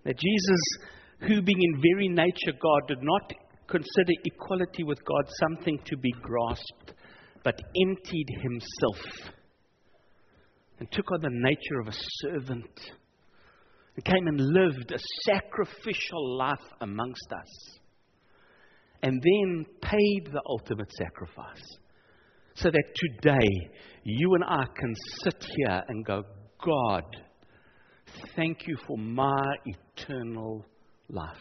that 0.03 0.17
Jesus, 0.17 1.27
who 1.27 1.41
being 1.41 1.62
in 1.62 1.81
very 1.81 2.08
nature 2.08 2.58
God, 2.62 2.88
did 2.88 3.01
not 3.01 3.34
consider 3.67 4.13
equality 4.23 4.84
with 4.84 5.03
God 5.03 5.25
something 5.41 5.79
to 5.86 5.97
be 5.97 6.12
grasped, 6.21 6.93
but 7.43 7.60
emptied 7.84 8.27
himself 8.41 9.31
and 10.79 10.91
took 10.91 11.12
on 11.12 11.21
the 11.21 11.29
nature 11.31 11.79
of 11.81 11.88
a 11.88 11.97
servant 12.21 12.79
and 13.95 14.05
came 14.05 14.27
and 14.27 14.39
lived 14.39 14.91
a 14.91 14.99
sacrificial 15.23 16.38
life 16.38 16.67
amongst 16.81 17.31
us. 17.31 17.79
And 19.01 19.21
then 19.21 19.65
paid 19.81 20.31
the 20.31 20.41
ultimate 20.47 20.91
sacrifice. 20.93 21.63
So 22.55 22.71
that 22.71 22.84
today 22.95 23.69
you 24.03 24.34
and 24.36 24.43
I 24.43 24.65
can 24.79 24.93
sit 25.23 25.45
here 25.58 25.81
and 25.88 26.05
go, 26.05 26.23
God, 26.63 27.03
thank 28.36 28.67
you 28.67 28.77
for 28.88 28.97
my 28.97 29.43
eternal 29.65 30.65
life. 31.10 31.36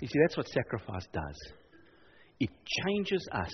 You 0.00 0.08
see, 0.08 0.18
that's 0.26 0.36
what 0.36 0.48
sacrifice 0.48 1.06
does. 1.12 1.52
It 2.38 2.50
changes 2.84 3.26
us, 3.32 3.52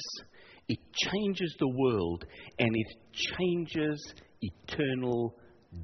it 0.68 0.78
changes 0.94 1.54
the 1.58 1.68
world, 1.68 2.24
and 2.58 2.74
it 2.74 2.96
changes 3.14 4.14
eternal 4.40 5.36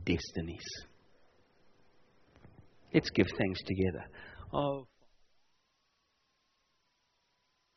destinies. 0.04 0.64
Let's 2.92 3.10
give 3.10 3.26
thanks 3.38 3.60
together. 3.64 4.04
Oh. 4.52 4.86